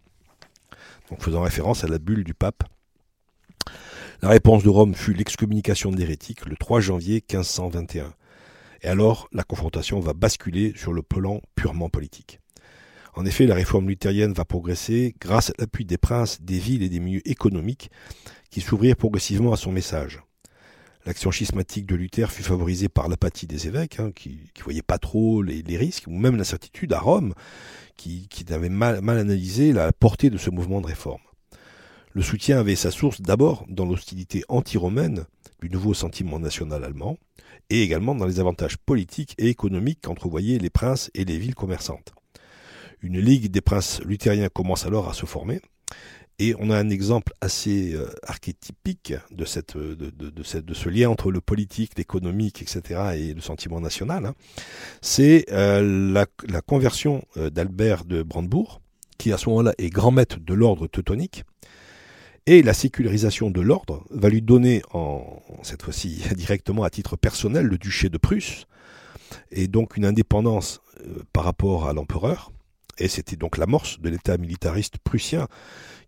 Donc 1.10 1.21
faisant 1.21 1.41
référence 1.41 1.84
à 1.84 1.88
la 1.88 2.00
bulle 2.00 2.23
du 2.23 2.34
pape. 2.34 2.63
La 4.21 4.30
réponse 4.30 4.63
de 4.63 4.69
Rome 4.69 4.95
fut 4.95 5.13
l'excommunication 5.13 5.91
d'hérétiques 5.91 6.45
le 6.47 6.56
3 6.56 6.80
janvier 6.82 7.15
1521. 7.15 8.13
Et 8.82 8.88
alors, 8.88 9.28
la 9.32 9.43
confrontation 9.43 10.00
va 10.00 10.13
basculer 10.13 10.73
sur 10.76 10.91
le 10.91 11.04
plan 11.04 11.41
purement 11.56 11.89
politique. 11.89 12.39
En 13.15 13.26
effet, 13.26 13.47
la 13.47 13.56
réforme 13.56 13.88
luthérienne 13.88 14.34
va 14.34 14.45
progresser 14.45 15.15
grâce 15.19 15.50
à 15.50 15.54
l'appui 15.58 15.86
des 15.86 15.97
princes, 15.97 16.41
des 16.41 16.60
villes 16.60 16.84
et 16.84 16.89
des 16.89 17.00
milieux 17.00 17.28
économiques 17.28 17.89
qui 18.52 18.62
s'ouvrirent 18.62 18.95
progressivement 18.95 19.54
à 19.54 19.58
son 19.58 19.71
message. 19.71 20.21
L'action 21.08 21.32
schismatique 21.32 21.86
de 21.86 21.96
Luther 21.96 22.30
fut 22.30 22.43
favorisée 22.43 22.89
par 22.89 23.08
l'apathie 23.08 23.48
des 23.48 23.65
évêques, 23.65 24.02
hein, 24.02 24.12
qui 24.13 24.39
ne 24.58 24.62
voyaient 24.62 24.82
pas 24.82 24.98
trop 24.98 25.41
les, 25.41 25.78
risques, 25.78 26.04
ou 26.08 26.12
même 26.12 26.36
l'incertitude 26.36 26.91
à 26.91 27.00
Rome, 27.00 27.34
qui, 27.96 28.28
avait 28.50 28.67
mal 28.67 28.98
analysé 29.08 29.72
la 29.72 29.93
portée 29.93 30.30
de 30.30 30.38
ce 30.38 30.50
mouvement 30.50 30.82
de 30.82 30.88
réforme. 30.88 31.22
Le 32.12 32.22
soutien 32.22 32.60
avait 32.60 32.76
sa 32.76 32.91
source 32.91 33.22
d'abord 33.22 33.65
dans 33.70 33.86
l'hostilité 33.86 34.43
anti-romaine 34.50 35.24
du 35.62 35.70
nouveau 35.70 35.93
sentiment 35.93 36.39
national 36.39 36.84
allemand, 36.84 37.17
et 37.70 37.84
également 37.84 38.13
dans 38.13 38.26
les 38.26 38.41
avantages 38.41 38.76
politiques 38.76 39.34
et 39.38 39.48
économiques 39.48 40.02
qu'entrevoyaient 40.02 40.60
les 40.60 40.70
princes 40.70 41.10
et 41.13 41.24
les 41.24 41.38
villes 41.38 41.56
commerçantes. 41.56 42.12
Une 43.02 43.22
ligue 43.22 43.50
des 43.50 43.62
princes 43.62 44.02
luthériens 44.02 44.50
commence 44.50 44.86
alors 44.86 45.08
à 45.08 45.13
se 45.13 45.26
former. 45.26 45.62
Et 46.39 46.54
on 46.60 46.69
a 46.69 46.78
un 46.78 46.89
exemple 46.89 47.34
assez 47.41 47.95
euh, 47.95 48.12
archétypique 48.21 49.15
de, 49.32 49.43
cette, 49.43 49.76
de, 49.76 49.95
de, 49.95 50.30
de, 50.30 50.73
ce 50.73 50.89
lien 50.89 51.10
entre 51.10 51.32
le 51.32 51.41
politique, 51.41 51.93
l'économique, 51.97 52.62
etc. 52.62 53.02
et 53.15 53.34
le 53.34 53.41
sentiment 53.41 53.82
national. 53.82 54.28
Hein. 54.28 54.36
C'est 55.02 55.45
euh, 55.52 56.12
la, 56.13 56.28
la, 56.47 56.62
conversion 56.62 57.23
euh, 57.38 57.50
d'Albert 57.50 58.06
de 58.06 58.21
Brandebourg, 58.21 58.82
qui 59.17 59.34
à 59.34 59.38
ce 59.38 59.50
moment-là 59.50 59.73
est 59.80 59.89
grand 59.89 60.12
maître 60.12 60.38
de 60.39 60.54
l'ordre 60.54 60.86
teutonique. 60.86 61.43
Et 62.45 62.62
la 62.62 62.76
sécularisation 62.76 63.50
de 63.50 63.60
l'ordre 63.60 64.06
va 64.12 64.30
lui 64.30 64.43
donner, 64.43 64.84
en, 64.93 65.41
cette 65.63 65.82
fois-ci 65.82 66.21
directement 66.36 66.84
à 66.84 66.91
titre 66.91 67.15
personnel, 67.15 67.65
le 67.65 67.80
duché 67.80 68.10
de 68.10 68.17
Prusse, 68.19 68.67
et 69.50 69.67
donc 69.67 69.97
une 69.97 70.06
indépendance 70.06 70.82
par 71.34 71.45
rapport 71.45 71.89
à 71.89 71.93
l'empereur, 71.93 72.52
et 73.00 73.08
c'était 73.08 73.36
donc 73.36 73.58
l'amorce 73.58 74.00
de 74.00 74.10
l'État 74.10 74.38
militariste 74.38 74.97
prussien 74.97 75.47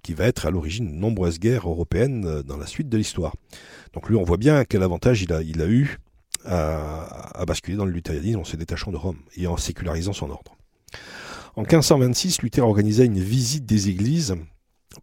qui 0.01 0.13
va 0.13 0.25
être 0.25 0.45
à 0.45 0.51
l'origine 0.51 0.88
de 0.88 0.95
nombreuses 0.95 1.39
guerres 1.39 1.67
européennes 1.67 2.25
euh, 2.25 2.43
dans 2.43 2.57
la 2.57 2.65
suite 2.65 2.89
de 2.89 2.97
l'histoire. 2.97 3.35
Donc 3.93 4.09
lui, 4.09 4.15
on 4.15 4.23
voit 4.23 4.38
bien 4.38 4.65
quel 4.65 4.83
avantage 4.83 5.21
il 5.21 5.31
a, 5.33 5.41
eu 5.67 5.97
à, 6.45 7.43
basculer 7.47 7.77
dans 7.77 7.85
le 7.85 7.91
luthérianisme 7.91 8.39
en 8.39 8.43
se 8.43 8.55
détachant 8.55 8.91
de 8.91 8.97
Rome 8.97 9.19
et 9.35 9.47
en 9.47 9.57
sécularisant 9.57 10.13
son 10.13 10.29
ordre. 10.29 10.55
En 11.55 11.62
1526, 11.62 12.41
Luther 12.41 12.65
organisa 12.65 13.03
une 13.03 13.19
visite 13.19 13.65
des 13.65 13.89
églises 13.89 14.35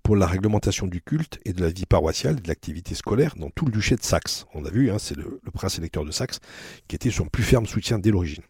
pour 0.03 0.17
la 0.17 0.27
réglementation 0.27 0.87
du 0.87 1.01
culte 1.01 1.39
et 1.45 1.53
de 1.53 1.63
la 1.63 1.71
vie 1.71 1.87
paroissiale 1.87 2.39
et 2.39 2.41
de 2.41 2.49
l'activité 2.49 2.95
scolaire 2.95 3.35
dans 3.37 3.51
tout 3.51 3.67
le 3.67 3.73
duché 3.73 3.97
de 3.97 4.03
Saxe. 4.03 4.47
On 4.55 4.65
a 4.65 4.71
vu, 4.71 4.91
hein, 4.91 4.99
c'est 4.99 5.17
le, 5.17 5.41
prince 5.53 5.79
électeur 5.79 6.05
de 6.05 6.11
Saxe 6.11 6.41
qui 6.89 6.97
était 6.97 7.11
son 7.11 7.27
plus 7.27 7.43
ferme 7.43 7.67
soutien 7.67 7.99
dès 7.99 8.11
l'origine. 8.11 8.43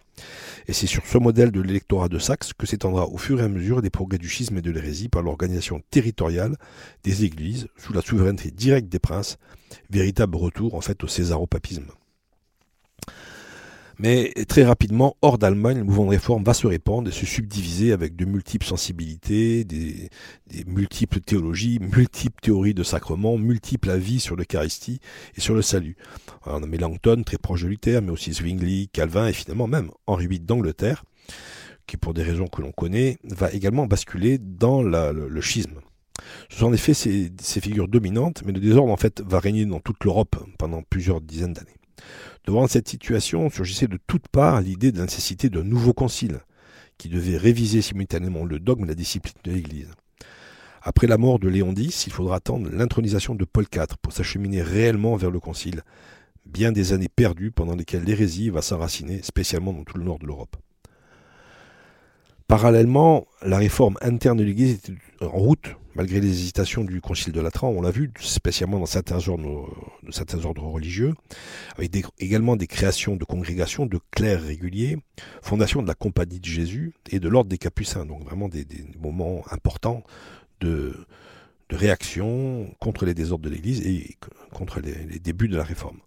Et 0.67 0.73
c'est 0.73 0.87
sur 0.87 1.07
ce 1.07 1.19
modèle 1.19 1.53
de 1.53 1.61
l'électorat 1.61 2.09
de 2.09 2.19
Saxe 2.19 2.53
que 2.53 2.67
s'étendra 2.67 3.07
au 3.09 3.19
fur 3.19 3.41
et 3.41 3.45
à 3.45 3.49
mesure 3.49 3.83
des 3.83 3.91
progrès 3.91 4.19
du 4.19 4.29
schisme 4.29 4.57
et 4.59 4.63
de 4.63 4.71
l'hérésie 4.71 5.09
par 5.09 5.23
l'organisation 5.23 5.83
territoriale 5.91 6.57
des 7.05 7.25
églises 7.25 7.69
sous 7.77 7.93
la 7.93 8.03
souveraineté 8.03 8.51
directe 8.51 8.89
des 8.89 8.99
princes, 8.99 9.39
véritable 9.91 10.37
retour 10.37 10.75
en 10.75 10.81
fait 10.81 11.03
au 11.05 11.09
césaropapisme. 11.09 11.91
Mais 13.99 14.33
très 14.47 14.65
rapidement, 14.65 15.17
hors 15.23 15.39
d'Allemagne, 15.39 15.79
le 15.79 15.85
mouvement 15.85 16.05
de 16.05 16.11
réforme 16.11 16.45
va 16.45 16.53
se 16.53 16.67
répandre 16.67 17.09
et 17.09 17.13
se 17.13 17.25
subdiviser 17.25 17.93
avec 17.93 18.15
de 18.15 18.27
multiples 18.27 18.67
sensibilités, 18.67 19.65
des, 19.65 20.11
multiples 20.67 21.21
théologies, 21.21 21.79
multiples 21.97 22.39
théories 22.43 22.75
de 22.75 22.83
sacrements, 22.83 23.39
multiples 23.39 23.91
avis 23.91 24.21
sur 24.21 24.37
l'Eucharistie 24.37 25.01
et 25.37 25.41
sur 25.41 25.55
le 25.55 25.63
salut. 25.63 25.97
on 26.45 26.63
a 26.63 26.67
Melanchthon, 26.67 27.23
très 27.25 27.39
proche 27.39 27.63
de 27.63 27.69
Luther, 27.69 28.03
mais 28.03 28.11
aussi 28.11 28.35
Zwingli, 28.35 28.89
Calvin 28.89 29.29
et 29.29 29.33
finalement 29.33 29.67
même 29.67 29.91
Henri 30.07 30.27
VIII 30.27 30.41
d'Angleterre, 30.41 31.05
qui 31.87 31.97
pour 31.97 32.13
des 32.13 32.23
raisons 32.23 32.49
que 32.49 32.61
l'on 32.61 32.73
connaît, 32.73 33.17
va 33.25 33.51
également 33.51 33.87
basculer 33.87 34.37
dans 34.39 34.83
le, 34.83 35.41
schisme. 35.41 35.81
Ce 36.51 36.59
sont 36.59 36.67
en 36.67 36.73
effet 36.75 36.93
ces, 36.93 37.33
ces 37.41 37.61
figures 37.63 37.89
dominantes, 37.89 38.43
mais 38.45 38.53
le 38.53 38.61
désordre 38.61 38.93
en 38.93 38.97
fait 38.97 39.23
va 39.23 39.41
régner 39.41 39.65
dans 39.65 39.81
toute 39.81 40.05
l'Europe 40.05 40.37
pendant 40.59 40.83
plusieurs 40.83 41.23
dizaines 41.23 41.55
d'années. 41.55 41.77
Devant 42.47 42.67
cette 42.67 42.89
situation 42.89 43.51
surgissait 43.51 43.89
de 43.89 43.99
toutes 44.07 44.29
parts 44.29 44.61
l'idée 44.61 44.93
de 44.93 44.99
la 44.99 45.05
nécessité 45.05 45.49
d'un 45.51 45.65
nouveau 45.65 45.93
concile, 45.93 46.41
qui 46.99 47.09
devait 47.09 47.37
réviser 47.37 47.83
simultanément 47.83 48.45
le 48.45 48.59
dogme 48.59 48.85
et 48.85 48.89
la 48.89 48.95
discipline 48.95 49.35
de 49.45 49.53
l'Église. 49.53 49.91
Après 50.83 51.07
la 51.07 51.19
mort 51.19 51.39
de 51.39 51.49
Léon 51.49 51.75
X, 51.77 52.07
il 52.07 52.13
faudra 52.13 52.37
attendre 52.37 52.71
l'intronisation 52.71 53.35
de 53.35 53.45
Paul 53.45 53.67
IV 53.75 53.97
pour 54.01 54.13
s'acheminer 54.13 54.63
réellement 54.63 55.17
vers 55.17 55.31
le 55.31 55.41
concile, 55.41 55.83
bien 56.45 56.71
des 56.73 56.93
années 56.93 57.09
perdues 57.09 57.51
pendant 57.51 57.75
lesquelles 57.75 58.05
l'hérésie 58.05 58.51
va 58.51 58.63
s'enraciner, 58.63 59.21
spécialement 59.23 59.73
dans 59.73 59.85
tout 59.85 59.99
le 59.99 60.05
nord 60.05 60.19
de 60.19 60.27
l'Europe. 60.27 60.57
Parallèlement, 62.49 63.27
la 63.43 63.59
réforme 63.59 63.99
interne 64.01 64.39
de 64.39 64.45
l'Église 64.45 64.75
était 64.75 64.93
en 65.21 65.31
route, 65.31 65.75
malgré 65.97 66.21
les 66.21 66.29
hésitations 66.29 66.85
du 66.85 67.01
Concile 67.01 67.33
de 67.33 67.41
Latran, 67.41 67.71
on 67.71 67.83
l'a 67.83 67.91
vu, 67.91 68.13
spécialement 68.21 68.79
dans 68.79 68.87
certains 68.87 69.27
ordres, 69.27 69.69
ordres 70.45 70.63
religieux, 70.63 71.15
avec 71.77 71.93
également 72.21 72.55
des 72.55 72.69
créations 72.69 73.17
de 73.17 73.25
congrégations, 73.25 73.85
de 73.85 73.99
clercs 74.13 74.43
réguliers, 74.43 74.99
fondation 75.43 75.83
de 75.83 75.89
la 75.89 75.95
Compagnie 75.95 76.39
de 76.39 76.45
Jésus 76.45 76.95
et 77.11 77.19
de 77.19 77.29
l'ordre 77.29 77.51
des 77.51 77.59
Capucins, 77.59 78.07
donc 78.07 78.23
vraiment 78.23 78.49
des, 78.49 78.65
moments 79.01 79.43
importants 79.51 80.05
de, 80.61 80.95
réaction 81.69 82.73
contre 82.79 83.07
les 83.07 83.15
désordres 83.15 83.45
de 83.45 83.51
l'Église 83.51 83.85
et 83.85 84.17
contre 84.53 84.79
les 84.79 85.19
débuts 85.19 85.49
de 85.49 85.57
la 85.57 85.65
réforme. 85.65 85.99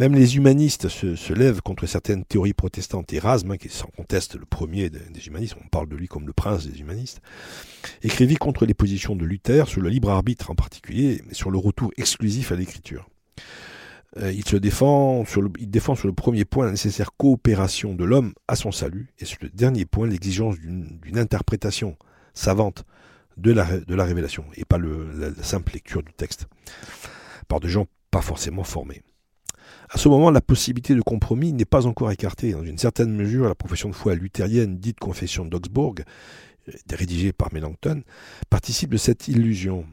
Même 0.00 0.14
les 0.14 0.36
humanistes 0.36 0.88
se, 0.88 1.32
lèvent 1.32 1.62
contre 1.62 1.86
certaines 1.86 2.24
théories 2.24 2.52
protestantes. 2.52 3.12
Erasme, 3.12 3.56
qui 3.56 3.68
sans 3.68 3.88
conteste 3.88 4.36
le 4.36 4.44
premier 4.44 4.90
des, 4.90 5.26
humanistes, 5.26 5.56
on 5.62 5.68
parle 5.68 5.88
de 5.88 5.96
lui 5.96 6.08
comme 6.08 6.26
le 6.26 6.32
prince 6.32 6.66
des 6.66 6.80
humanistes, 6.80 7.20
écrivit 8.02 8.36
contre 8.36 8.66
les 8.66 8.74
positions 8.74 9.16
de 9.16 9.24
Luther 9.24 9.66
sur 9.66 9.80
le 9.80 9.88
libre 9.88 10.10
arbitre 10.10 10.50
en 10.50 10.54
particulier, 10.54 11.22
mais 11.26 11.34
sur 11.34 11.50
le 11.50 11.58
retour 11.58 11.90
exclusif 11.96 12.52
à 12.52 12.56
l'écriture. 12.56 13.08
Euh, 14.16 14.32
il 14.32 14.46
se 14.46 14.56
défend 14.56 15.24
sur, 15.26 15.42
le, 15.42 16.12
premier 16.12 16.44
point 16.44 16.66
la 16.66 16.72
nécessaire 16.72 17.10
coopération 17.16 17.94
de 17.94 18.04
l'homme 18.04 18.32
à 18.46 18.56
son 18.56 18.72
salut, 18.72 19.12
et 19.18 19.24
sur 19.24 19.38
le 19.42 19.50
dernier 19.50 19.84
point 19.84 20.06
l'exigence 20.06 20.58
d'une 20.58 21.18
interprétation 21.18 21.96
savante 22.34 22.84
de 23.36 23.52
la, 23.52 23.64
révélation 24.04 24.44
et 24.54 24.64
pas 24.64 24.78
la, 24.78 25.30
simple 25.42 25.72
lecture 25.74 26.02
du 26.02 26.12
texte 26.12 26.46
par 27.46 27.60
des 27.60 27.68
gens 27.68 27.86
pas 28.10 28.22
forcément 28.22 28.64
formés. 28.64 29.02
À 29.90 29.96
ce 29.96 30.08
moment, 30.08 30.30
la 30.30 30.42
possibilité 30.42 30.94
de 30.94 31.00
compromis 31.00 31.52
n'est 31.52 31.64
pas 31.64 31.86
encore 31.86 32.10
écartée. 32.10 32.52
Dans 32.52 32.62
une 32.62 32.76
certaine 32.76 33.14
mesure, 33.14 33.48
la 33.48 33.54
profession 33.54 33.88
de 33.88 33.94
foi 33.94 34.14
luthérienne, 34.14 34.78
dite 34.78 35.00
confession 35.00 35.46
d'Augsbourg, 35.46 35.94
euh, 36.68 36.72
rédigée 36.92 37.32
par 37.32 37.52
Melanchthon, 37.54 38.02
participe 38.50 38.90
de 38.90 38.98
cette 38.98 39.28
illusion. 39.28 39.86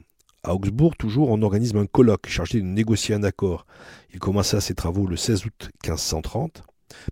À 0.43 0.53
Augsbourg, 0.53 0.97
toujours, 0.97 1.29
on 1.29 1.41
organise 1.41 1.73
un 1.75 1.85
colloque 1.85 2.27
chargé 2.27 2.59
de 2.59 2.65
négocier 2.65 3.15
un 3.15 3.23
accord. 3.23 3.65
Il 4.13 4.19
commença 4.19 4.59
ses 4.59 4.75
travaux 4.75 5.07
le 5.07 5.15
16 5.15 5.45
août 5.45 5.69
1530, 5.85 6.63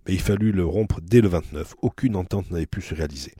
mais 0.06 0.12
il 0.12 0.20
fallut 0.20 0.52
le 0.52 0.66
rompre 0.66 1.00
dès 1.02 1.22
le 1.22 1.28
29. 1.28 1.74
Aucune 1.80 2.16
entente 2.16 2.50
n'avait 2.50 2.66
pu 2.66 2.82
se 2.82 2.94
réaliser. 2.94 3.32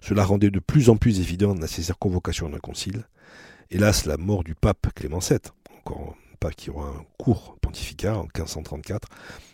Cela 0.00 0.24
rendait 0.24 0.50
de 0.50 0.60
plus 0.60 0.88
en 0.88 0.96
plus 0.96 1.20
évident 1.20 1.52
la 1.52 1.60
nécessaire 1.60 1.98
convocation 1.98 2.48
d'un 2.48 2.58
concile. 2.58 3.04
Hélas, 3.70 4.06
la 4.06 4.16
mort 4.16 4.44
du 4.44 4.54
pape 4.54 4.88
Clément 4.94 5.18
VII, 5.18 5.38
encore 5.78 6.16
un 6.38 6.46
pape 6.46 6.56
qui 6.56 6.70
aura 6.70 6.88
un 6.88 7.04
court 7.18 7.56
pontificat 7.60 8.16
en 8.16 8.22
1534, 8.22 9.08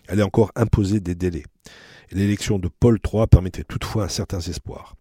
allait 0.09 0.23
encore 0.23 0.53
imposer 0.55 1.01
des 1.01 1.15
délais. 1.15 1.45
L'élection 2.11 2.59
de 2.59 2.69
Paul 2.69 2.99
III 3.05 3.27
permettait 3.27 3.65
toutefois 3.65 4.05
un 4.05 4.09
certain 4.09 4.41
espoir. 4.41 4.95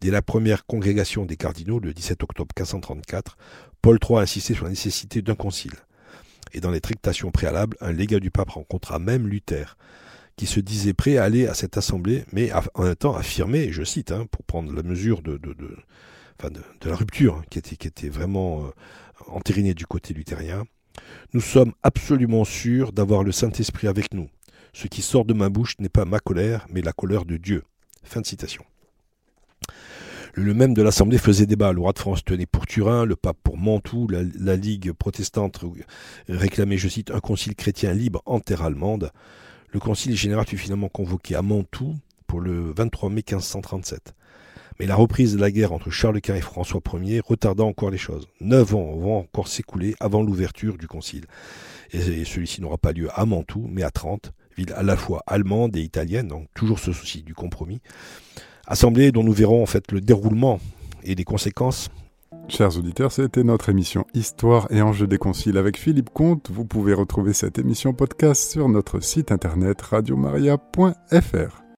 Dès 0.00 0.10
la 0.10 0.22
première 0.22 0.64
congrégation 0.64 1.24
des 1.24 1.36
cardinaux, 1.36 1.80
le 1.80 1.92
17 1.92 2.22
octobre 2.22 2.52
1534, 2.56 3.36
Paul 3.82 3.98
III 4.02 4.20
insistait 4.20 4.54
sur 4.54 4.64
la 4.64 4.70
nécessité 4.70 5.22
d'un 5.22 5.34
concile. 5.34 5.74
Et 6.52 6.60
dans 6.60 6.70
les 6.70 6.80
tractations 6.80 7.30
préalables, 7.30 7.76
un 7.80 7.92
légat 7.92 8.20
du 8.20 8.30
pape 8.30 8.50
rencontra 8.50 8.98
même 8.98 9.28
Luther, 9.28 9.76
qui 10.36 10.46
se 10.46 10.60
disait 10.60 10.94
prêt 10.94 11.18
à 11.18 11.24
aller 11.24 11.46
à 11.46 11.54
cette 11.54 11.76
assemblée, 11.76 12.24
mais 12.32 12.50
en 12.74 12.82
même 12.84 12.94
temps 12.94 13.16
affirmé, 13.16 13.70
je 13.72 13.82
cite, 13.82 14.12
hein, 14.12 14.26
pour 14.30 14.44
prendre 14.44 14.72
la 14.72 14.82
mesure 14.82 15.20
de, 15.20 15.38
la 16.84 16.96
rupture 16.96 17.36
hein, 17.36 17.42
qui, 17.50 17.58
était, 17.58 17.76
qui 17.76 17.88
était 17.88 18.08
vraiment 18.08 18.64
euh, 18.64 18.70
entérinée 19.26 19.74
du 19.74 19.84
côté 19.84 20.14
luthérien, 20.14 20.64
nous 21.32 21.40
sommes 21.40 21.72
absolument 21.82 22.44
sûrs 22.44 22.92
d'avoir 22.92 23.22
le 23.22 23.32
Saint-Esprit 23.32 23.88
avec 23.88 24.14
nous. 24.14 24.28
Ce 24.72 24.86
qui 24.86 25.02
sort 25.02 25.24
de 25.24 25.34
ma 25.34 25.48
bouche 25.48 25.74
n'est 25.78 25.88
pas 25.88 26.04
ma 26.04 26.20
colère, 26.20 26.66
mais 26.70 26.82
la 26.82 26.92
colère 26.92 27.24
de 27.24 27.36
Dieu. 27.36 27.64
Fin 28.02 28.20
de 28.20 28.26
citation. 28.26 28.64
Le 30.34 30.54
même 30.54 30.74
de 30.74 30.82
l'Assemblée 30.82 31.18
faisait 31.18 31.46
débat. 31.46 31.72
Le 31.72 31.80
roi 31.80 31.92
de 31.92 31.98
France 31.98 32.24
tenait 32.24 32.46
pour 32.46 32.66
Turin, 32.66 33.04
le 33.04 33.16
pape 33.16 33.38
pour 33.42 33.56
Mantoue, 33.56 34.06
la, 34.08 34.56
Ligue 34.56 34.92
protestante 34.92 35.60
réclamait, 36.28 36.78
je 36.78 36.88
cite, 36.88 37.10
un 37.10 37.20
concile 37.20 37.56
chrétien 37.56 37.92
libre 37.92 38.22
en 38.24 38.38
terre 38.40 38.62
allemande. 38.62 39.10
Le 39.72 39.80
concile 39.80 40.16
général 40.16 40.46
fut 40.46 40.56
finalement 40.56 40.88
convoqué 40.88 41.34
à 41.34 41.42
Mantoue 41.42 41.96
pour 42.26 42.40
le 42.40 42.72
23 42.76 43.10
mai 43.10 43.24
1537. 43.26 44.14
Mais 44.78 44.86
la 44.86 44.94
reprise 44.94 45.34
de 45.34 45.40
la 45.40 45.50
guerre 45.50 45.72
entre 45.72 45.90
Charles 45.90 46.20
Quint 46.20 46.36
et 46.36 46.40
François 46.40 46.80
Ier 47.02 47.20
retarda 47.24 47.64
encore 47.64 47.90
les 47.90 47.98
choses. 47.98 48.28
Neuf 48.40 48.74
ans 48.74 48.94
vont 48.96 49.18
encore 49.18 49.48
s'écouler 49.48 49.94
avant 49.98 50.22
l'ouverture 50.22 50.78
du 50.78 50.86
concile. 50.86 51.24
Et 51.92 52.24
celui-ci 52.24 52.60
n'aura 52.60 52.78
pas 52.78 52.92
lieu 52.92 53.08
à 53.14 53.24
Mantoue, 53.24 53.66
mais 53.68 53.82
à 53.82 53.90
Trente, 53.90 54.32
ville 54.56 54.72
à 54.74 54.82
la 54.82 54.96
fois 54.96 55.22
allemande 55.26 55.76
et 55.76 55.82
italienne, 55.82 56.28
donc 56.28 56.46
toujours 56.54 56.78
ce 56.78 56.92
souci 56.92 57.22
du 57.22 57.34
compromis. 57.34 57.80
Assemblée 58.66 59.10
dont 59.10 59.24
nous 59.24 59.32
verrons 59.32 59.62
en 59.62 59.66
fait 59.66 59.90
le 59.90 60.00
déroulement 60.00 60.60
et 61.02 61.14
les 61.14 61.24
conséquences. 61.24 61.88
Chers 62.48 62.78
auditeurs, 62.78 63.12
c'était 63.12 63.44
notre 63.44 63.68
émission 63.68 64.06
Histoire 64.14 64.68
et 64.70 64.80
enjeux 64.80 65.06
des 65.06 65.18
conciles 65.18 65.58
avec 65.58 65.78
Philippe 65.78 66.10
Comte. 66.10 66.50
Vous 66.50 66.64
pouvez 66.64 66.94
retrouver 66.94 67.32
cette 67.32 67.58
émission 67.58 67.94
podcast 67.94 68.50
sur 68.50 68.68
notre 68.68 69.00
site 69.00 69.32
internet 69.32 69.80
radiomaria.fr. 69.82 71.62